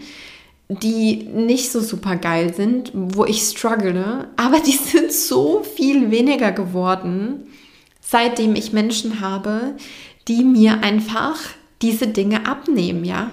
die 0.68 1.24
nicht 1.34 1.72
so 1.72 1.80
super 1.80 2.16
geil 2.16 2.52
sind, 2.52 2.90
wo 2.92 3.24
ich 3.24 3.42
struggle, 3.42 4.28
aber 4.36 4.60
die 4.60 4.72
sind 4.76 5.12
so 5.12 5.62
viel 5.62 6.10
weniger 6.10 6.52
geworden, 6.52 7.46
seitdem 8.00 8.54
ich 8.54 8.72
Menschen 8.72 9.20
habe, 9.20 9.76
die 10.28 10.44
mir 10.44 10.82
einfach 10.82 11.36
diese 11.80 12.08
Dinge 12.08 12.46
abnehmen, 12.46 13.04
ja. 13.04 13.30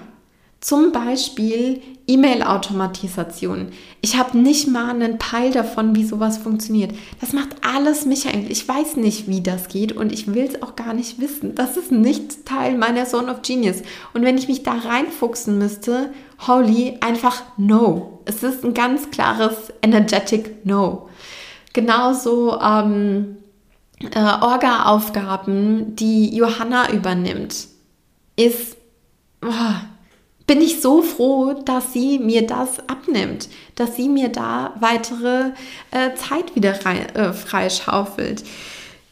Zum 0.60 0.90
Beispiel 0.90 1.82
E-Mail-Automatisation. 2.06 3.68
Ich 4.00 4.16
habe 4.16 4.38
nicht 4.38 4.68
mal 4.68 4.90
einen 4.90 5.18
Peil 5.18 5.50
davon, 5.50 5.94
wie 5.94 6.04
sowas 6.04 6.38
funktioniert. 6.38 6.92
Das 7.20 7.32
macht 7.32 7.56
alles 7.62 8.06
Michael. 8.06 8.50
Ich 8.50 8.66
weiß 8.66 8.96
nicht, 8.96 9.28
wie 9.28 9.42
das 9.42 9.68
geht 9.68 9.92
und 9.92 10.12
ich 10.12 10.32
will 10.32 10.44
es 10.44 10.62
auch 10.62 10.74
gar 10.74 10.94
nicht 10.94 11.20
wissen. 11.20 11.54
Das 11.54 11.76
ist 11.76 11.92
nicht 11.92 12.46
Teil 12.46 12.78
meiner 12.78 13.04
Zone 13.04 13.30
of 13.30 13.42
Genius. 13.42 13.82
Und 14.14 14.22
wenn 14.22 14.38
ich 14.38 14.48
mich 14.48 14.62
da 14.62 14.72
reinfuchsen 14.72 15.58
müsste, 15.58 16.10
holy, 16.46 16.96
einfach 17.00 17.42
no. 17.56 18.20
Es 18.24 18.42
ist 18.42 18.64
ein 18.64 18.72
ganz 18.74 19.10
klares 19.10 19.72
energetic 19.82 20.64
no. 20.64 21.08
Genauso 21.74 22.58
ähm, 22.60 23.36
äh, 24.00 24.18
Orga-Aufgaben, 24.18 25.94
die 25.96 26.34
Johanna 26.34 26.90
übernimmt, 26.92 27.68
ist... 28.36 28.76
Oh, 29.44 29.50
bin 30.46 30.60
ich 30.60 30.80
so 30.80 31.02
froh, 31.02 31.54
dass 31.64 31.92
sie 31.92 32.18
mir 32.18 32.46
das 32.46 32.78
abnimmt, 32.88 33.48
dass 33.74 33.96
sie 33.96 34.08
mir 34.08 34.28
da 34.28 34.74
weitere 34.78 35.50
äh, 35.90 36.14
Zeit 36.14 36.54
wieder 36.54 36.84
rein, 36.84 37.14
äh, 37.14 37.32
freischaufelt. 37.32 38.44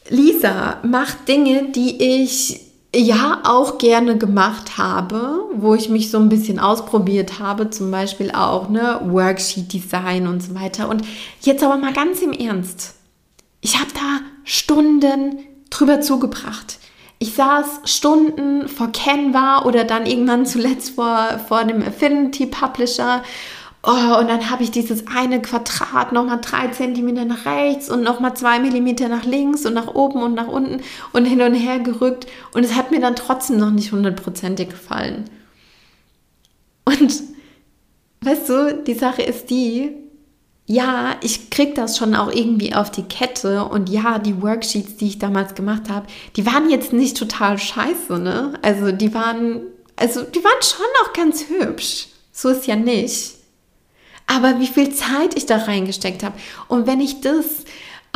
Lisa 0.09 0.77
macht 0.83 1.27
Dinge, 1.27 1.71
die 1.71 2.23
ich 2.23 2.61
ja 2.95 3.41
auch 3.43 3.77
gerne 3.77 4.17
gemacht 4.17 4.77
habe, 4.77 5.49
wo 5.53 5.75
ich 5.75 5.89
mich 5.89 6.09
so 6.09 6.17
ein 6.17 6.29
bisschen 6.29 6.59
ausprobiert 6.59 7.39
habe, 7.39 7.69
zum 7.69 7.91
Beispiel 7.91 8.31
auch 8.31 8.69
ne 8.69 9.01
Worksheet 9.03 9.73
Design 9.73 10.27
und 10.27 10.41
so 10.41 10.55
weiter. 10.55 10.87
Und 10.87 11.03
jetzt 11.41 11.63
aber 11.63 11.77
mal 11.77 11.91
ganz 11.91 12.21
im 12.21 12.31
Ernst, 12.31 12.93
ich 13.59 13.77
habe 13.77 13.91
da 13.93 14.21
Stunden 14.45 15.39
drüber 15.69 15.99
zugebracht. 15.99 16.77
Ich 17.25 17.33
saß 17.33 17.81
Stunden 17.85 18.67
vor 18.67 18.91
Canva 18.91 19.63
oder 19.63 19.83
dann 19.83 20.05
irgendwann 20.05 20.45
zuletzt 20.45 20.91
vor, 20.91 21.39
vor 21.47 21.63
dem 21.63 21.81
Affinity 21.81 22.45
Publisher 22.45 23.23
Oh, 23.81 24.19
und 24.19 24.27
dann 24.27 24.49
habe 24.49 24.63
ich 24.63 24.69
dieses 24.71 25.05
eine 25.07 25.41
Quadrat 25.41 26.11
nochmal 26.11 26.39
drei 26.41 26.67
Zentimeter 26.69 27.25
nach 27.25 27.45
rechts 27.45 27.89
und 27.89 28.03
nochmal 28.03 28.35
zwei 28.35 28.59
Millimeter 28.59 29.07
nach 29.09 29.25
links 29.25 29.65
und 29.65 29.73
nach 29.73 29.93
oben 29.93 30.21
und 30.21 30.33
nach 30.35 30.47
unten 30.47 30.81
und 31.13 31.25
hin 31.25 31.41
und 31.41 31.53
her 31.55 31.79
gerückt. 31.79 32.27
Und 32.53 32.63
es 32.63 32.75
hat 32.75 32.91
mir 32.91 32.99
dann 32.99 33.15
trotzdem 33.15 33.57
noch 33.57 33.71
nicht 33.71 33.91
hundertprozentig 33.91 34.69
gefallen. 34.69 35.25
Und 36.85 37.23
weißt 38.21 38.49
du, 38.49 38.83
die 38.85 38.95
Sache 38.95 39.23
ist 39.23 39.49
die, 39.51 40.04
ja, 40.67 41.15
ich 41.21 41.51
krieg 41.51 41.75
das 41.75 41.97
schon 41.97 42.15
auch 42.15 42.31
irgendwie 42.31 42.73
auf 42.73 42.89
die 42.89 43.03
Kette 43.03 43.65
und 43.65 43.89
ja, 43.89 44.17
die 44.17 44.41
Worksheets, 44.41 44.97
die 44.97 45.07
ich 45.07 45.19
damals 45.19 45.53
gemacht 45.53 45.89
habe, 45.89 46.07
die 46.35 46.45
waren 46.45 46.69
jetzt 46.69 46.91
nicht 46.91 47.17
total 47.17 47.59
scheiße, 47.59 48.17
ne? 48.17 48.53
Also 48.63 48.91
die 48.91 49.13
waren, 49.13 49.61
also 49.95 50.23
die 50.23 50.43
waren 50.43 50.61
schon 50.61 50.85
auch 51.03 51.13
ganz 51.13 51.45
hübsch. 51.47 52.07
So 52.31 52.49
ist 52.49 52.65
ja 52.65 52.75
nicht. 52.75 53.35
Aber 54.27 54.59
wie 54.59 54.67
viel 54.67 54.91
Zeit 54.91 55.35
ich 55.35 55.45
da 55.45 55.57
reingesteckt 55.57 56.23
habe 56.23 56.35
und 56.67 56.87
wenn 56.87 56.99
ich 56.99 57.21
das 57.21 57.45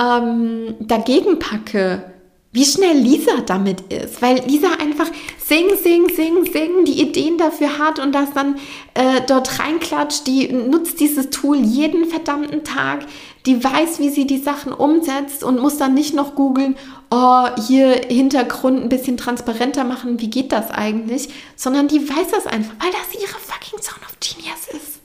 ähm, 0.02 0.74
dagegen 0.80 1.38
packe, 1.38 2.04
wie 2.52 2.66
schnell 2.66 2.98
Lisa 2.98 3.42
damit 3.46 3.82
ist, 3.94 4.24
weil 4.24 4.40
Lisa 4.48 4.70
einfach 4.80 5.10
sing, 5.50 5.76
sing, 5.76 6.08
sing, 6.10 6.46
sing, 6.46 6.86
die 6.86 7.02
Ideen 7.02 7.40
dafür 7.40 7.80
hat 7.80 7.98
und 7.98 8.14
das 8.14 8.32
dann 8.34 8.58
äh, 8.94 9.22
dort 9.28 9.60
reinklatscht, 9.60 10.28
die 10.28 10.48
nutzt 10.54 11.00
dieses 11.00 11.32
Tool 11.32 11.58
jeden 11.58 12.06
verdammten 12.06 12.64
Tag, 12.64 13.06
die 13.48 13.62
weiß, 13.62 14.00
wie 14.00 14.10
sie 14.10 14.28
die 14.28 14.38
Sachen 14.38 14.72
umsetzt 14.72 15.44
und 15.44 15.60
muss 15.60 15.78
dann 15.78 15.96
nicht 15.96 16.14
noch 16.14 16.36
googeln, 16.36 16.78
oh, 17.10 17.48
hier 17.68 17.90
Hintergrund 18.08 18.84
ein 18.84 18.90
bisschen 18.90 19.18
transparenter 19.18 19.84
machen, 19.84 20.22
wie 20.22 20.30
geht 20.30 20.52
das 20.52 20.70
eigentlich, 20.70 21.30
sondern 21.56 21.88
die 21.88 22.08
weiß 22.08 22.28
das 22.32 22.46
einfach, 22.46 22.76
weil 22.80 22.92
das 22.92 23.20
ihre 23.20 23.40
fucking 23.40 23.82
Sound 23.82 24.04
of 24.04 24.18
Genius 24.20 24.68
ist. 24.72 25.00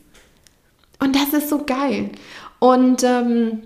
Und 1.01 1.17
das 1.17 1.33
ist 1.33 1.49
so 1.49 1.65
geil. 1.65 2.11
Und 2.59 3.03
ähm, 3.03 3.63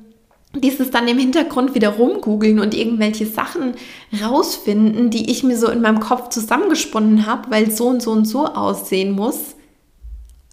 dieses 0.60 0.90
dann 0.90 1.08
im 1.08 1.18
Hintergrund 1.18 1.74
wieder 1.74 1.90
rumgoogeln 1.90 2.60
und 2.60 2.74
irgendwelche 2.74 3.26
Sachen 3.26 3.74
rausfinden, 4.22 5.10
die 5.10 5.30
ich 5.30 5.42
mir 5.42 5.56
so 5.56 5.68
in 5.68 5.80
meinem 5.80 6.00
Kopf 6.00 6.28
zusammengesponnen 6.30 7.26
habe, 7.26 7.50
weil 7.50 7.70
so 7.70 7.86
und 7.88 8.02
so 8.02 8.12
und 8.12 8.24
so 8.24 8.46
aussehen 8.46 9.12
muss. 9.12 9.56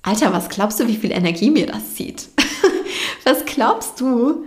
Alter, 0.01 0.33
was 0.33 0.49
glaubst 0.49 0.79
du, 0.79 0.87
wie 0.87 0.95
viel 0.95 1.11
Energie 1.11 1.49
mir 1.49 1.65
das 1.65 1.95
zieht? 1.95 2.29
was 3.23 3.45
glaubst 3.45 3.99
du, 3.99 4.45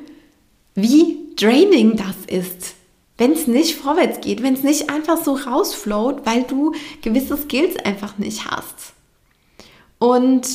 wie 0.74 1.18
draining 1.36 1.96
das 1.96 2.16
ist? 2.26 2.74
Wenn 3.16 3.32
es 3.32 3.48
nicht 3.48 3.74
vorwärts 3.74 4.20
geht, 4.20 4.42
wenn 4.42 4.54
es 4.54 4.62
nicht 4.62 4.90
einfach 4.90 5.22
so 5.22 5.34
rausflowt, 5.34 6.24
weil 6.24 6.44
du 6.44 6.72
gewisse 7.02 7.36
Skills 7.36 7.76
einfach 7.84 8.18
nicht 8.18 8.48
hast. 8.48 8.92
Und 9.98 10.46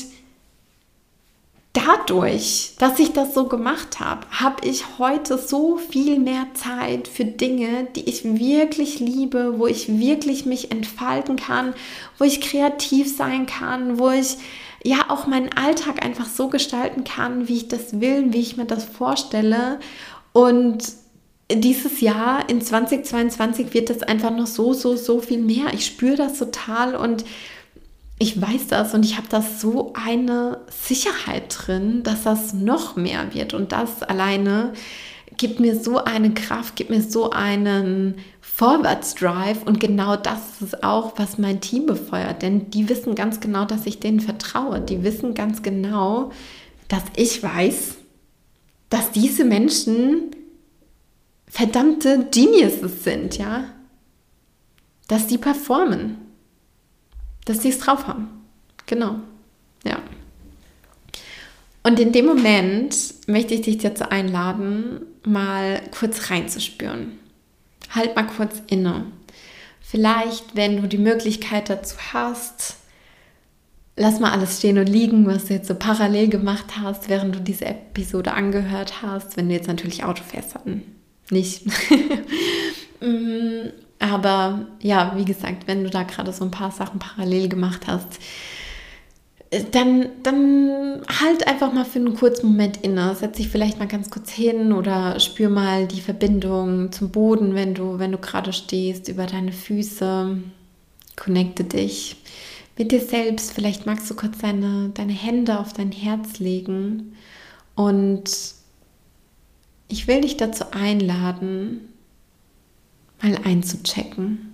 dadurch, 1.73 2.73
dass 2.77 2.99
ich 2.99 3.13
das 3.13 3.33
so 3.33 3.45
gemacht 3.45 3.99
habe, 3.99 4.27
habe 4.29 4.67
ich 4.67 4.99
heute 4.99 5.39
so 5.39 5.77
viel 5.77 6.19
mehr 6.19 6.45
Zeit 6.53 7.07
für 7.07 7.25
Dinge, 7.25 7.87
die 7.95 8.07
ich 8.07 8.23
wirklich 8.23 8.99
liebe, 8.99 9.57
wo 9.57 9.65
ich 9.65 9.99
wirklich 9.99 10.45
mich 10.45 10.71
entfalten 10.71 11.35
kann, 11.35 11.73
wo 12.19 12.25
ich 12.25 12.41
kreativ 12.41 13.15
sein 13.15 13.47
kann, 13.47 13.97
wo 13.97 14.11
ich 14.11 14.37
ja 14.83 15.05
auch 15.09 15.25
meinen 15.25 15.51
Alltag 15.53 16.05
einfach 16.05 16.27
so 16.27 16.47
gestalten 16.47 17.03
kann, 17.03 17.47
wie 17.47 17.57
ich 17.57 17.67
das 17.69 17.99
will, 17.99 18.33
wie 18.33 18.41
ich 18.41 18.55
mir 18.55 18.65
das 18.65 18.85
vorstelle. 18.85 19.79
Und 20.31 20.83
dieses 21.51 22.01
Jahr 22.01 22.49
in 22.49 22.61
2022 22.61 23.73
wird 23.73 23.89
das 23.89 24.03
einfach 24.03 24.31
noch 24.31 24.47
so, 24.47 24.73
so, 24.73 24.95
so 24.95 25.19
viel 25.19 25.39
mehr. 25.39 25.73
Ich 25.73 25.85
spüre 25.87 26.17
das 26.17 26.37
total 26.37 26.95
und 26.95 27.25
ich 28.19 28.39
weiß 28.39 28.67
das 28.67 28.93
und 28.93 29.03
ich 29.03 29.17
habe 29.17 29.27
da 29.29 29.41
so 29.41 29.93
eine 29.93 30.59
Sicherheit 30.69 31.55
drin, 31.55 32.03
dass 32.03 32.23
das 32.23 32.53
noch 32.53 32.95
mehr 32.95 33.33
wird. 33.33 33.53
Und 33.53 33.71
das 33.71 34.03
alleine 34.03 34.73
gibt 35.37 35.59
mir 35.59 35.79
so 35.79 35.97
eine 36.03 36.33
Kraft, 36.33 36.75
gibt 36.75 36.89
mir 36.89 37.01
so 37.01 37.31
einen 37.31 38.15
Vorwärtsdrive. 38.39 39.63
Und 39.65 39.79
genau 39.79 40.15
das 40.15 40.61
ist 40.61 40.83
auch, 40.83 41.13
was 41.17 41.37
mein 41.37 41.59
Team 41.59 41.85
befeuert. 41.85 42.41
Denn 42.41 42.69
die 42.69 42.87
wissen 42.87 43.15
ganz 43.15 43.39
genau, 43.39 43.65
dass 43.65 43.85
ich 43.85 43.99
denen 43.99 44.19
vertraue. 44.19 44.79
Die 44.79 45.03
wissen 45.03 45.33
ganz 45.33 45.63
genau, 45.63 46.31
dass 46.87 47.03
ich 47.15 47.41
weiß, 47.41 47.95
dass 48.89 49.11
diese 49.11 49.43
Menschen 49.43 50.35
verdammte 51.47 52.27
Geniuses 52.31 53.03
sind, 53.03 53.37
ja. 53.37 53.65
Dass 55.07 55.27
die 55.27 55.37
performen 55.37 56.22
dass 57.45 57.61
sie 57.61 57.69
es 57.69 57.79
drauf 57.79 58.07
haben. 58.07 58.27
Genau. 58.85 59.15
Ja. 59.83 59.99
Und 61.83 61.99
in 61.99 62.13
dem 62.13 62.25
Moment 62.25 62.95
möchte 63.27 63.53
ich 63.53 63.61
dich 63.61 63.77
dazu 63.77 64.09
einladen, 64.09 65.01
mal 65.25 65.81
kurz 65.97 66.29
reinzuspüren. 66.29 67.19
Halt 67.89 68.15
mal 68.15 68.23
kurz 68.23 68.61
inne. 68.67 69.05
Vielleicht, 69.81 70.55
wenn 70.55 70.81
du 70.81 70.87
die 70.87 70.97
Möglichkeit 70.97 71.69
dazu 71.69 71.97
hast, 72.13 72.77
lass 73.95 74.19
mal 74.19 74.31
alles 74.31 74.57
stehen 74.59 74.77
und 74.77 74.87
liegen, 74.87 75.25
was 75.27 75.45
du 75.45 75.53
jetzt 75.53 75.67
so 75.67 75.75
parallel 75.75 76.29
gemacht 76.29 76.77
hast, 76.79 77.09
während 77.09 77.35
du 77.35 77.39
diese 77.39 77.65
Episode 77.65 78.33
angehört 78.33 79.01
hast. 79.01 79.37
Wenn 79.37 79.49
du 79.49 79.55
jetzt 79.55 79.67
natürlich 79.67 80.03
Auto 80.03 80.23
fährst, 80.23 80.55
dann 80.55 80.83
nicht. 81.29 81.65
Aber 84.03 84.67
ja, 84.81 85.13
wie 85.15 85.23
gesagt, 85.23 85.65
wenn 85.65 85.85
du 85.85 85.89
da 85.89 86.03
gerade 86.03 86.33
so 86.33 86.43
ein 86.43 86.51
paar 86.51 86.71
Sachen 86.71 86.99
parallel 86.99 87.47
gemacht 87.47 87.87
hast, 87.87 88.19
äh, 89.49 89.63
dann, 89.71 90.09
dann 90.23 91.03
halt 91.21 91.47
einfach 91.47 91.71
mal 91.71 91.85
für 91.85 91.99
einen 91.99 92.13
kurzen 92.13 92.47
Moment 92.47 92.83
inne. 92.83 93.15
Setz 93.15 93.37
dich 93.37 93.47
vielleicht 93.47 93.79
mal 93.79 93.87
ganz 93.87 94.09
kurz 94.09 94.29
hin 94.29 94.73
oder 94.73 95.21
spür 95.21 95.49
mal 95.49 95.87
die 95.87 96.01
Verbindung 96.01 96.91
zum 96.91 97.11
Boden, 97.11 97.55
wenn 97.55 97.75
du, 97.75 97.97
wenn 97.97 98.11
du 98.11 98.17
gerade 98.17 98.51
stehst, 98.51 99.07
über 99.07 99.25
deine 99.25 99.53
Füße. 99.53 100.37
Connecte 101.15 101.63
dich 101.63 102.17
mit 102.77 102.91
dir 102.91 102.99
selbst. 102.99 103.53
Vielleicht 103.53 103.85
magst 103.85 104.09
du 104.09 104.15
kurz 104.15 104.39
deine, 104.39 104.89
deine 104.93 105.13
Hände 105.13 105.59
auf 105.59 105.71
dein 105.71 105.93
Herz 105.93 106.39
legen. 106.39 107.15
Und 107.75 108.25
ich 109.87 110.07
will 110.09 110.19
dich 110.19 110.35
dazu 110.35 110.65
einladen, 110.71 111.92
mal 113.23 113.37
einzuchecken. 113.43 114.53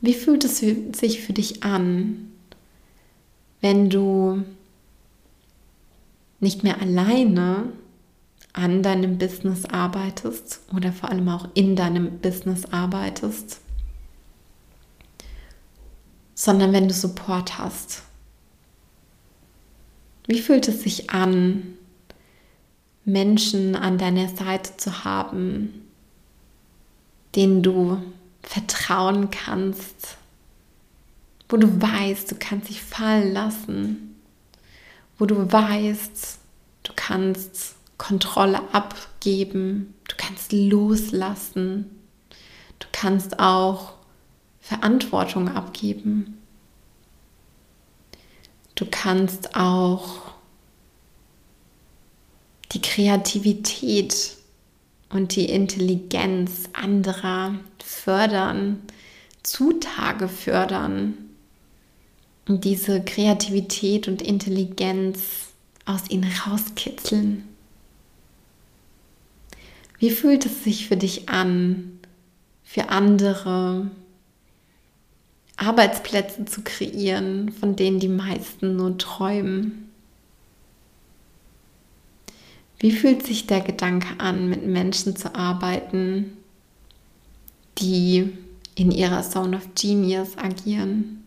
Wie 0.00 0.14
fühlt 0.14 0.44
es 0.44 0.58
sich 0.58 1.20
für 1.22 1.32
dich 1.32 1.62
an, 1.62 2.32
wenn 3.60 3.88
du 3.88 4.44
nicht 6.40 6.64
mehr 6.64 6.80
alleine 6.80 7.72
an 8.52 8.82
deinem 8.82 9.16
Business 9.16 9.64
arbeitest 9.64 10.60
oder 10.74 10.92
vor 10.92 11.08
allem 11.08 11.28
auch 11.28 11.48
in 11.54 11.76
deinem 11.76 12.18
Business 12.18 12.66
arbeitest, 12.66 13.60
sondern 16.34 16.72
wenn 16.72 16.88
du 16.88 16.94
Support 16.94 17.58
hast? 17.58 18.02
Wie 20.26 20.40
fühlt 20.40 20.68
es 20.68 20.82
sich 20.82 21.10
an, 21.10 21.78
Menschen 23.04 23.76
an 23.76 23.98
deiner 23.98 24.28
Seite 24.28 24.76
zu 24.76 25.04
haben, 25.04 25.82
denen 27.34 27.62
du 27.62 28.02
vertrauen 28.42 29.30
kannst, 29.30 30.16
wo 31.48 31.56
du 31.56 31.80
weißt, 31.80 32.30
du 32.30 32.34
kannst 32.38 32.68
dich 32.68 32.82
fallen 32.82 33.32
lassen, 33.32 34.16
wo 35.18 35.26
du 35.26 35.50
weißt, 35.50 36.38
du 36.82 36.92
kannst 36.96 37.76
Kontrolle 37.98 38.60
abgeben, 38.72 39.94
du 40.08 40.16
kannst 40.16 40.52
loslassen, 40.52 41.90
du 42.78 42.86
kannst 42.90 43.38
auch 43.38 43.94
Verantwortung 44.62 45.48
abgeben. 45.48 46.38
Du 48.74 48.86
kannst 48.90 49.54
auch 49.54 50.22
die 52.72 52.80
Kreativität 52.80 54.36
und 55.12 55.36
die 55.36 55.46
Intelligenz 55.46 56.68
anderer 56.72 57.54
fördern, 57.84 58.80
zutage 59.42 60.28
fördern 60.28 61.14
und 62.48 62.64
diese 62.64 63.02
Kreativität 63.02 64.08
und 64.08 64.22
Intelligenz 64.22 65.50
aus 65.84 66.08
ihnen 66.08 66.30
rauskitzeln. 66.46 67.44
Wie 69.98 70.10
fühlt 70.10 70.46
es 70.46 70.64
sich 70.64 70.88
für 70.88 70.96
dich 70.96 71.28
an, 71.28 72.00
für 72.64 72.88
andere 72.88 73.90
Arbeitsplätze 75.56 76.44
zu 76.44 76.62
kreieren, 76.62 77.52
von 77.52 77.76
denen 77.76 78.00
die 78.00 78.08
meisten 78.08 78.76
nur 78.76 78.98
träumen? 78.98 79.91
Wie 82.82 82.90
fühlt 82.90 83.24
sich 83.24 83.46
der 83.46 83.60
Gedanke 83.60 84.18
an, 84.18 84.48
mit 84.48 84.66
Menschen 84.66 85.14
zu 85.14 85.36
arbeiten, 85.36 86.36
die 87.78 88.32
in 88.74 88.90
ihrer 88.90 89.22
Zone 89.22 89.56
of 89.56 89.68
Genius 89.76 90.36
agieren? 90.36 91.22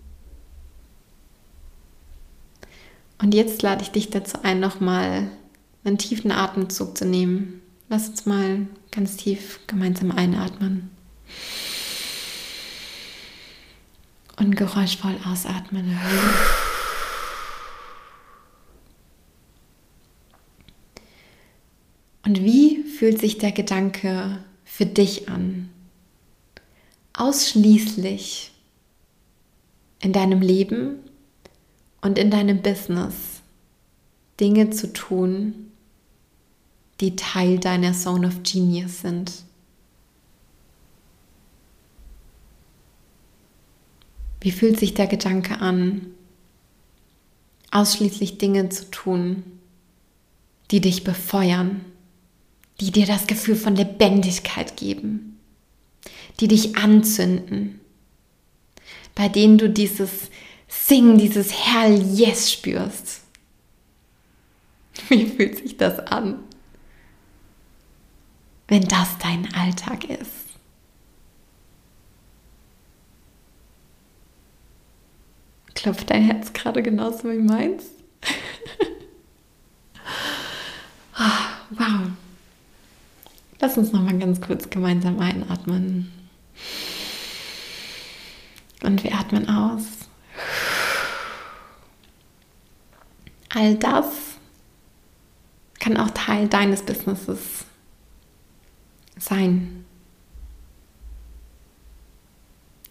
Und 3.19 3.33
jetzt 3.33 3.61
lade 3.61 3.83
ich 3.83 3.91
dich 3.91 4.09
dazu 4.09 4.39
ein, 4.43 4.59
nochmal 4.59 5.29
einen 5.85 5.97
tiefen 5.97 6.33
Atemzug 6.33 6.97
zu 6.97 7.05
nehmen. 7.05 7.61
Lass 7.87 8.09
uns 8.09 8.25
mal 8.25 8.67
ganz 8.91 9.15
tief 9.15 9.61
gemeinsam 9.65 10.11
einatmen. 10.11 10.91
Und 14.35 14.57
geräuschvoll 14.57 15.17
ausatmen. 15.25 15.97
Und 22.25 22.43
wie 22.43 22.81
fühlt 22.81 23.19
sich 23.19 23.37
der 23.37 23.51
Gedanke 23.51 24.43
für 24.63 24.87
dich 24.87 25.29
an? 25.29 25.69
Ausschließlich 27.13 28.51
in 30.01 30.11
deinem 30.11 30.41
Leben 30.41 30.97
und 32.01 32.17
in 32.17 32.31
deinem 32.31 32.61
Business 32.61 33.13
Dinge 34.39 34.71
zu 34.71 34.91
tun, 34.91 35.71
die 36.99 37.15
Teil 37.15 37.59
deiner 37.59 37.93
Zone 37.93 38.27
of 38.27 38.41
Genius 38.43 39.01
sind. 39.01 39.31
Wie 44.41 44.51
fühlt 44.51 44.79
sich 44.79 44.93
der 44.95 45.07
Gedanke 45.07 45.59
an, 45.59 46.07
ausschließlich 47.71 48.37
Dinge 48.37 48.69
zu 48.69 48.89
tun, 48.91 49.43
die 50.71 50.81
dich 50.81 51.03
befeuern, 51.03 51.85
die 52.79 52.91
dir 52.91 53.05
das 53.05 53.27
Gefühl 53.27 53.55
von 53.55 53.75
Lebendigkeit 53.75 54.75
geben, 54.77 55.39
die 56.39 56.47
dich 56.47 56.75
anzünden, 56.75 57.79
bei 59.13 59.29
denen 59.29 59.57
du 59.57 59.69
dieses 59.69 60.29
Singen, 60.67 61.17
dieses 61.17 61.53
Hell 61.53 62.01
Yes 62.13 62.51
spürst. 62.51 63.21
Wie 65.09 65.25
fühlt 65.25 65.57
sich 65.57 65.77
das 65.77 65.99
an, 65.99 66.39
wenn 68.67 68.83
das 68.83 69.17
dein 69.19 69.53
Alltag 69.53 70.05
ist? 70.09 70.31
Klopft 75.75 76.09
dein 76.09 76.23
Herz 76.23 76.51
gerade 76.53 76.81
genauso 76.81 77.29
wie 77.29 77.37
meins? 77.37 77.83
oh, 81.19 81.69
wow. 81.71 82.11
Lass 83.59 83.77
uns 83.77 83.91
noch 83.91 84.01
mal 84.01 84.17
ganz 84.17 84.41
kurz 84.41 84.69
gemeinsam 84.69 85.19
einatmen. 85.19 86.11
Und 88.83 89.03
wir 89.03 89.13
atmen 89.15 89.47
aus. 89.49 89.83
All 93.49 93.75
das 93.75 94.05
kann 95.79 95.97
auch 95.97 96.11
Teil 96.11 96.47
deines 96.47 96.81
Businesses 96.81 97.65
sein. 99.17 99.85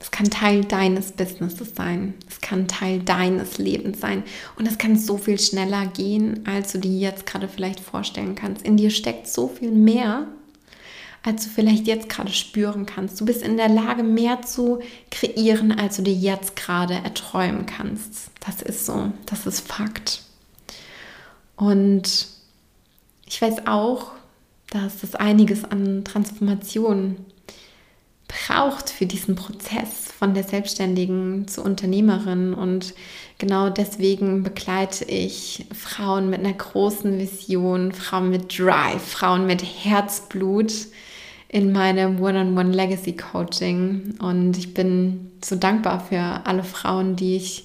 Es 0.01 0.11
kann 0.11 0.31
Teil 0.31 0.65
deines 0.65 1.13
Businesses 1.13 1.75
sein. 1.75 2.15
Es 2.29 2.41
kann 2.41 2.69
Teil 2.69 3.01
deines 3.01 3.59
Lebens 3.59 4.01
sein. 4.01 4.23
Und 4.57 4.67
es 4.67 4.79
kann 4.79 4.97
so 4.97 5.19
viel 5.19 5.41
schneller 5.41 5.87
gehen, 5.87 6.47
als 6.47 6.73
du 6.73 6.79
dir 6.79 6.99
jetzt 6.99 7.27
gerade 7.27 7.49
vielleicht 7.49 7.81
vorstellen 7.81 8.35
kannst. 8.35 8.65
In 8.65 8.77
dir 8.77 8.91
steckt 8.91 9.29
so 9.29 9.49
viel 9.49 9.71
mehr, 9.71 10.29
als 11.25 11.45
du 11.45 11.51
vielleicht 11.51 11.87
jetzt 11.87 12.11
gerade 12.11 12.31
spüren 12.31 12.85
kannst. 12.85 13.19
Du 13.21 13.25
bist 13.25 13.43
in 13.43 13.57
der 13.57 13.71
Lage, 13.71 14.03
mehr 14.03 14.43
zu 14.43 14.81
kreieren, 15.11 15.73
als 15.73 15.97
du 15.97 16.03
dir 16.03 16.13
jetzt 16.13 16.55
gerade 16.55 16.95
erträumen 16.95 17.65
kannst. 17.65 18.31
Das 18.47 18.61
ist 18.61 18.85
so. 18.85 19.11
Das 19.25 19.47
ist 19.47 19.67
Fakt. 19.67 20.23
Und 21.57 22.27
ich 23.27 23.41
weiß 23.41 23.67
auch, 23.67 24.13
dass 24.69 25.03
es 25.03 25.15
einiges 25.15 25.65
an 25.65 26.05
Transformation 26.05 27.17
braucht 28.29 28.91
für 28.91 29.07
diesen 29.07 29.35
Prozess 29.35 30.13
von 30.19 30.35
der 30.35 30.45
Selbstständigen 30.45 31.49
zur 31.49 31.65
Unternehmerin. 31.65 32.53
Und 32.53 32.93
genau 33.39 33.71
deswegen 33.71 34.43
begleite 34.43 35.07
ich 35.07 35.65
Frauen 35.73 36.29
mit 36.29 36.41
einer 36.41 36.53
großen 36.53 37.19
Vision, 37.19 37.93
Frauen 37.93 38.29
mit 38.29 38.59
Drive, 38.59 39.03
Frauen 39.03 39.47
mit 39.47 39.63
Herzblut 39.63 40.73
in 41.55 41.71
meinem 41.71 42.21
One-on-One 42.21 42.73
Legacy 42.73 43.13
Coaching. 43.13 44.17
Und 44.19 44.59
ich 44.59 44.75
bin 44.75 45.31
so 45.41 45.55
dankbar 45.55 46.01
für 46.01 46.19
alle 46.19 46.65
Frauen, 46.65 47.15
die 47.15 47.37
ich 47.37 47.65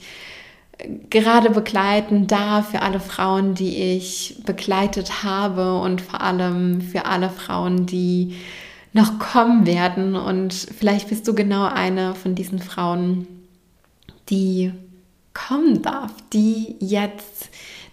gerade 1.09 1.49
begleiten 1.49 2.27
darf, 2.27 2.69
für 2.69 2.83
alle 2.83 2.99
Frauen, 2.99 3.55
die 3.55 3.95
ich 3.95 4.43
begleitet 4.45 5.23
habe 5.23 5.79
und 5.79 6.01
vor 6.01 6.21
allem 6.21 6.81
für 6.81 7.07
alle 7.07 7.31
Frauen, 7.31 7.87
die 7.87 8.35
noch 8.93 9.17
kommen 9.17 9.65
werden. 9.65 10.15
Und 10.15 10.53
vielleicht 10.53 11.09
bist 11.09 11.27
du 11.27 11.33
genau 11.33 11.65
eine 11.65 12.13
von 12.13 12.35
diesen 12.35 12.59
Frauen, 12.59 13.27
die 14.29 14.71
kommen 15.33 15.81
darf, 15.81 16.11
die 16.31 16.75
jetzt 16.79 17.49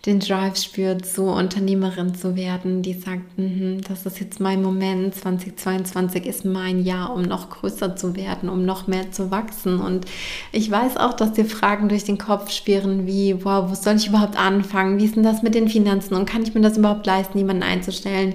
den 0.07 0.21
Drive 0.21 0.57
spürt, 0.57 1.05
so 1.05 1.33
Unternehmerin 1.33 2.15
zu 2.15 2.37
werden, 2.37 2.83
die 2.83 2.95
sagt, 2.95 3.37
mm 3.37 3.79
das 3.89 4.07
ist 4.07 4.21
jetzt 4.21 4.41
mein 4.41 4.63
Moment, 4.63 5.15
2022 5.15 6.27
ist 6.27 6.45
mein 6.45 6.83
Jahr, 6.83 7.13
um 7.15 7.23
noch 7.23 7.51
größer 7.51 7.97
zu 7.97 8.17
werden, 8.17 8.49
um 8.49 8.65
noch 8.65 8.87
mehr 8.87 9.11
zu 9.11 9.31
wachsen. 9.31 9.81
Und 9.81 10.07
ich 10.53 10.71
weiß 10.71 10.97
auch, 10.97 11.15
dass 11.15 11.33
dir 11.33 11.45
Fragen 11.45 11.89
durch 11.89 12.05
den 12.05 12.19
Kopf 12.19 12.51
schwirren, 12.51 13.07
wie, 13.07 13.45
wow, 13.45 13.71
wo 13.71 13.75
soll 13.75 13.97
ich 13.97 14.09
überhaupt 14.09 14.39
anfangen? 14.39 14.99
Wie 14.99 15.05
ist 15.05 15.17
denn 15.17 15.23
das 15.23 15.43
mit 15.43 15.55
den 15.55 15.69
Finanzen? 15.69 16.15
Und 16.15 16.27
kann 16.27 16.43
ich 16.43 16.55
mir 16.55 16.61
das 16.61 16.79
überhaupt 16.79 17.07
leisten, 17.07 17.39
jemanden 17.39 17.63
einzustellen? 17.63 18.35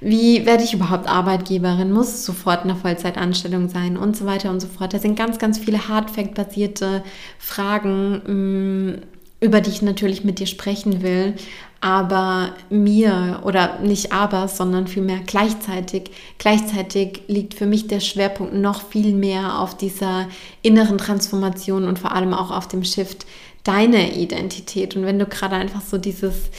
Wie 0.00 0.44
werde 0.44 0.62
ich 0.62 0.74
überhaupt 0.74 1.08
Arbeitgeberin? 1.08 1.92
Muss 1.92 2.08
es 2.08 2.26
sofort 2.26 2.64
eine 2.64 2.76
Vollzeitanstellung 2.76 3.68
sein? 3.68 3.96
Und 3.96 4.16
so 4.16 4.26
weiter 4.26 4.50
und 4.50 4.60
so 4.60 4.68
fort. 4.68 4.92
Das 4.92 5.02
sind 5.02 5.16
ganz, 5.16 5.38
ganz 5.38 5.58
viele 5.58 5.88
Hardfact-basierte 5.88 7.02
Fragen, 7.38 8.92
mm, 8.92 9.15
über 9.40 9.60
die 9.60 9.70
ich 9.70 9.82
natürlich 9.82 10.24
mit 10.24 10.38
dir 10.38 10.46
sprechen 10.46 11.02
will, 11.02 11.34
aber 11.80 12.54
mir 12.70 13.42
oder 13.44 13.78
nicht 13.80 14.12
aber, 14.12 14.48
sondern 14.48 14.86
vielmehr 14.86 15.20
gleichzeitig, 15.26 16.10
gleichzeitig 16.38 17.22
liegt 17.28 17.54
für 17.54 17.66
mich 17.66 17.86
der 17.86 18.00
Schwerpunkt 18.00 18.54
noch 18.54 18.88
viel 18.88 19.14
mehr 19.14 19.60
auf 19.60 19.76
dieser 19.76 20.28
inneren 20.62 20.96
Transformation 20.96 21.84
und 21.84 21.98
vor 21.98 22.12
allem 22.12 22.32
auch 22.32 22.50
auf 22.50 22.66
dem 22.66 22.82
Shift 22.82 23.26
deiner 23.62 24.14
Identität. 24.14 24.96
Und 24.96 25.04
wenn 25.04 25.18
du 25.18 25.26
gerade 25.26 25.56
einfach 25.56 25.82
so 25.82 25.98
dieses 25.98 26.50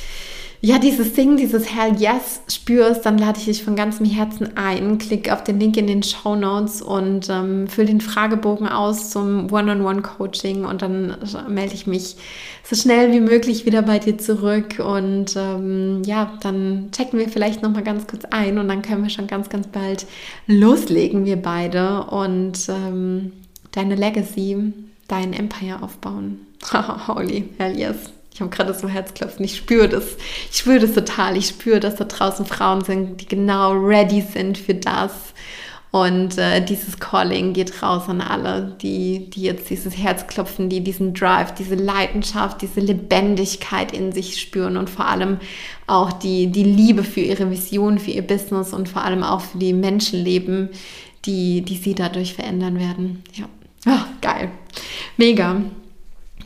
ja, 0.59 0.79
dieses 0.79 1.13
Ding, 1.13 1.37
dieses 1.37 1.75
Hell 1.75 1.95
Yes 1.99 2.41
spürst, 2.49 3.05
dann 3.05 3.19
lade 3.19 3.37
ich 3.37 3.45
dich 3.45 3.63
von 3.63 3.75
ganzem 3.75 4.07
Herzen 4.07 4.57
ein. 4.57 4.97
Klick 4.97 5.31
auf 5.31 5.43
den 5.43 5.59
Link 5.59 5.77
in 5.77 5.85
den 5.85 6.01
Show 6.01 6.35
Notes 6.35 6.81
und 6.81 7.29
ähm, 7.29 7.67
füll 7.67 7.85
den 7.85 8.01
Fragebogen 8.01 8.67
aus 8.67 9.11
zum 9.11 9.51
One-on-One-Coaching 9.51 10.65
und 10.65 10.81
dann 10.81 11.15
melde 11.47 11.75
ich 11.75 11.85
mich 11.85 12.15
so 12.63 12.75
schnell 12.75 13.11
wie 13.11 13.19
möglich 13.19 13.67
wieder 13.67 13.83
bei 13.83 13.99
dir 13.99 14.17
zurück 14.17 14.79
und 14.79 15.35
ähm, 15.37 16.01
ja, 16.05 16.33
dann 16.41 16.89
checken 16.91 17.19
wir 17.19 17.29
vielleicht 17.29 17.61
noch 17.61 17.71
mal 17.71 17.83
ganz 17.83 18.07
kurz 18.07 18.25
ein 18.25 18.57
und 18.57 18.67
dann 18.67 18.81
können 18.81 19.03
wir 19.03 19.11
schon 19.11 19.27
ganz, 19.27 19.49
ganz 19.49 19.67
bald 19.67 20.07
loslegen, 20.47 21.25
wir 21.25 21.37
beide 21.37 22.05
und 22.05 22.67
ähm, 22.67 23.31
deine 23.71 23.93
Legacy, 23.93 24.73
dein 25.07 25.33
Empire 25.33 25.83
aufbauen. 25.83 26.39
Holy 27.07 27.47
Hell 27.59 27.77
Yes. 27.77 28.16
Ich 28.37 28.41
habe 28.41 28.51
gerade 28.51 28.71
so 28.75 28.87
Herzklopfen. 28.87 29.43
Ich 29.43 29.57
spüre 29.57 29.89
das. 29.89 30.15
Ich 30.51 30.59
spüre 30.59 30.77
das 30.77 30.93
total. 30.93 31.35
Ich 31.35 31.47
spüre, 31.47 31.79
dass 31.79 31.95
da 31.95 32.03
draußen 32.03 32.45
Frauen 32.45 32.83
sind, 32.83 33.19
die 33.19 33.25
genau 33.25 33.71
ready 33.71 34.21
sind 34.21 34.59
für 34.59 34.75
das. 34.75 35.11
Und 35.89 36.37
äh, 36.37 36.63
dieses 36.63 36.99
Calling 36.99 37.53
geht 37.53 37.81
raus 37.81 38.03
an 38.07 38.21
alle, 38.21 38.77
die, 38.79 39.27
die 39.31 39.41
jetzt 39.41 39.71
dieses 39.71 39.97
Herzklopfen, 39.97 40.69
die 40.69 40.81
diesen 40.81 41.15
Drive, 41.15 41.55
diese 41.55 41.73
Leidenschaft, 41.73 42.61
diese 42.61 42.79
Lebendigkeit 42.79 43.91
in 43.91 44.11
sich 44.11 44.39
spüren 44.39 44.77
und 44.77 44.91
vor 44.91 45.07
allem 45.07 45.39
auch 45.87 46.13
die, 46.13 46.51
die 46.51 46.63
Liebe 46.63 47.03
für 47.03 47.21
ihre 47.21 47.49
Vision, 47.49 47.97
für 47.97 48.11
ihr 48.11 48.21
Business 48.21 48.71
und 48.71 48.87
vor 48.87 49.03
allem 49.03 49.23
auch 49.23 49.41
für 49.41 49.57
die 49.57 49.73
Menschenleben, 49.73 50.69
die, 51.25 51.63
die 51.63 51.77
sie 51.77 51.95
dadurch 51.95 52.35
verändern 52.35 52.77
werden. 52.77 53.23
Ja, 53.33 53.45
oh, 53.87 54.05
geil. 54.21 54.51
Mega. 55.17 55.63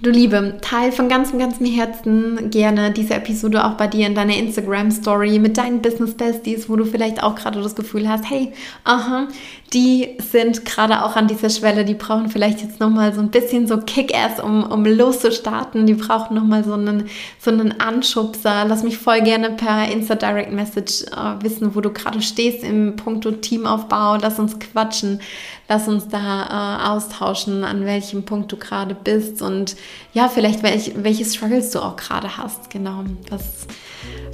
Du 0.04 0.10
Liebe, 0.10 0.58
teil 0.62 0.92
von 0.92 1.10
ganzem, 1.10 1.38
ganzem 1.38 1.68
Herzen 1.68 2.50
gerne 2.50 2.90
diese 2.90 3.14
Episode 3.14 3.64
auch 3.64 3.74
bei 3.74 3.86
dir 3.86 4.08
in 4.08 4.16
deiner 4.16 4.36
Instagram-Story 4.36 5.38
mit 5.38 5.60
deinen 5.60 5.84
Business-Besties, 5.84 6.68
wo 6.70 6.76
du 6.76 6.86
vielleicht 6.86 7.22
auch 7.22 7.36
gerade 7.36 7.62
das 7.62 7.76
Gefühl 7.76 8.10
hast, 8.10 8.28
hey, 8.28 8.52
aha, 8.84 9.28
die 9.74 10.18
sind 10.20 10.66
gerade 10.66 11.06
auch 11.06 11.16
an 11.16 11.28
dieser 11.28 11.50
Schwelle, 11.50 11.86
die 11.86 11.94
brauchen 11.94 12.28
vielleicht 12.30 12.62
jetzt 12.62 12.82
nochmal 12.82 13.14
so 13.14 13.22
ein 13.22 13.32
bisschen 13.32 13.68
so 13.68 13.78
Kick-Ass, 13.78 14.42
um, 14.42 14.64
um 14.64 14.84
loszustarten, 14.86 15.86
die 15.86 15.94
brauchen 15.94 16.36
nochmal 16.36 16.66
so 16.66 16.74
einen, 16.74 17.08
so 17.40 17.52
einen 17.52 17.80
Anschubser. 17.80 18.66
Lass 18.66 18.84
mich 18.84 18.98
voll 18.98 19.22
gerne 19.22 19.52
per 19.52 19.90
Insta-Direct-Message 19.90 21.04
äh, 21.12 21.42
wissen, 21.42 21.74
wo 21.74 21.80
du 21.80 21.90
gerade 21.90 22.22
stehst 22.22 22.66
im 22.66 22.98
Punkto 22.98 23.32
Teamaufbau, 23.32 24.18
lass 24.18 24.40
uns 24.40 24.60
quatschen, 24.60 25.22
lass 25.70 25.88
uns 25.88 26.10
da 26.10 26.82
äh, 26.82 26.90
austauschen, 26.90 27.64
an 27.64 27.86
welchem 27.86 28.24
Punkt 28.24 28.52
du 28.52 28.58
gerade 28.58 28.94
bist. 28.94 29.42
Und 29.42 29.78
ja, 30.12 30.28
vielleicht 30.28 30.64
welch, 30.64 30.92
welche 30.98 31.24
Struggles 31.24 31.72
du 31.72 31.80
auch 31.80 31.96
gerade 31.96 32.38
hast, 32.38 32.70
genau, 32.70 33.06
was, 33.30 33.68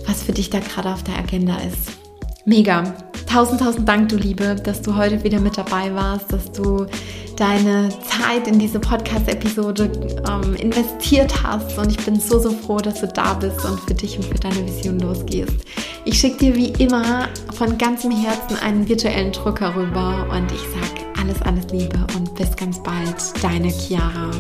was 0.08 0.24
für 0.24 0.32
dich 0.32 0.50
da 0.50 0.60
gerade 0.60 0.90
auf 0.90 1.04
der 1.04 1.20
Agenda 1.20 1.58
ist. 1.58 2.07
Mega. 2.48 2.82
Tausend, 3.30 3.60
tausend 3.60 3.90
Dank, 3.90 4.08
du 4.08 4.16
Liebe, 4.16 4.56
dass 4.56 4.82
du 4.82 4.96
heute 4.96 5.22
wieder 5.22 5.38
mit 5.38 5.58
dabei 5.58 5.94
warst, 5.94 6.32
dass 6.32 6.50
du 6.50 6.86
deine 7.36 7.90
Zeit 7.90 8.48
in 8.48 8.58
diese 8.58 8.80
Podcast-Episode 8.80 9.92
ähm, 10.30 10.56
investiert 10.56 11.44
hast. 11.44 11.78
Und 11.78 11.92
ich 11.92 11.98
bin 12.06 12.18
so, 12.18 12.40
so 12.40 12.52
froh, 12.52 12.78
dass 12.78 13.02
du 13.02 13.08
da 13.10 13.34
bist 13.34 13.66
und 13.66 13.82
für 13.82 13.94
dich 13.94 14.16
und 14.18 14.24
für 14.24 14.36
deine 14.36 14.66
Vision 14.66 14.98
losgehst. 15.00 15.58
Ich 16.06 16.18
schicke 16.18 16.38
dir 16.38 16.56
wie 16.56 16.70
immer 16.82 17.28
von 17.54 17.78
ganzem 17.78 18.12
Herzen 18.12 18.58
einen 18.64 18.88
virtuellen 18.88 19.34
Drucker 19.34 19.76
rüber 19.76 20.26
und 20.32 20.50
ich 20.50 20.62
sage 20.62 21.06
alles, 21.20 21.42
alles 21.42 21.66
Liebe 21.74 22.00
und 22.16 22.34
bis 22.36 22.56
ganz 22.56 22.82
bald. 22.82 23.44
Deine 23.44 23.70
Chiara. 23.72 24.32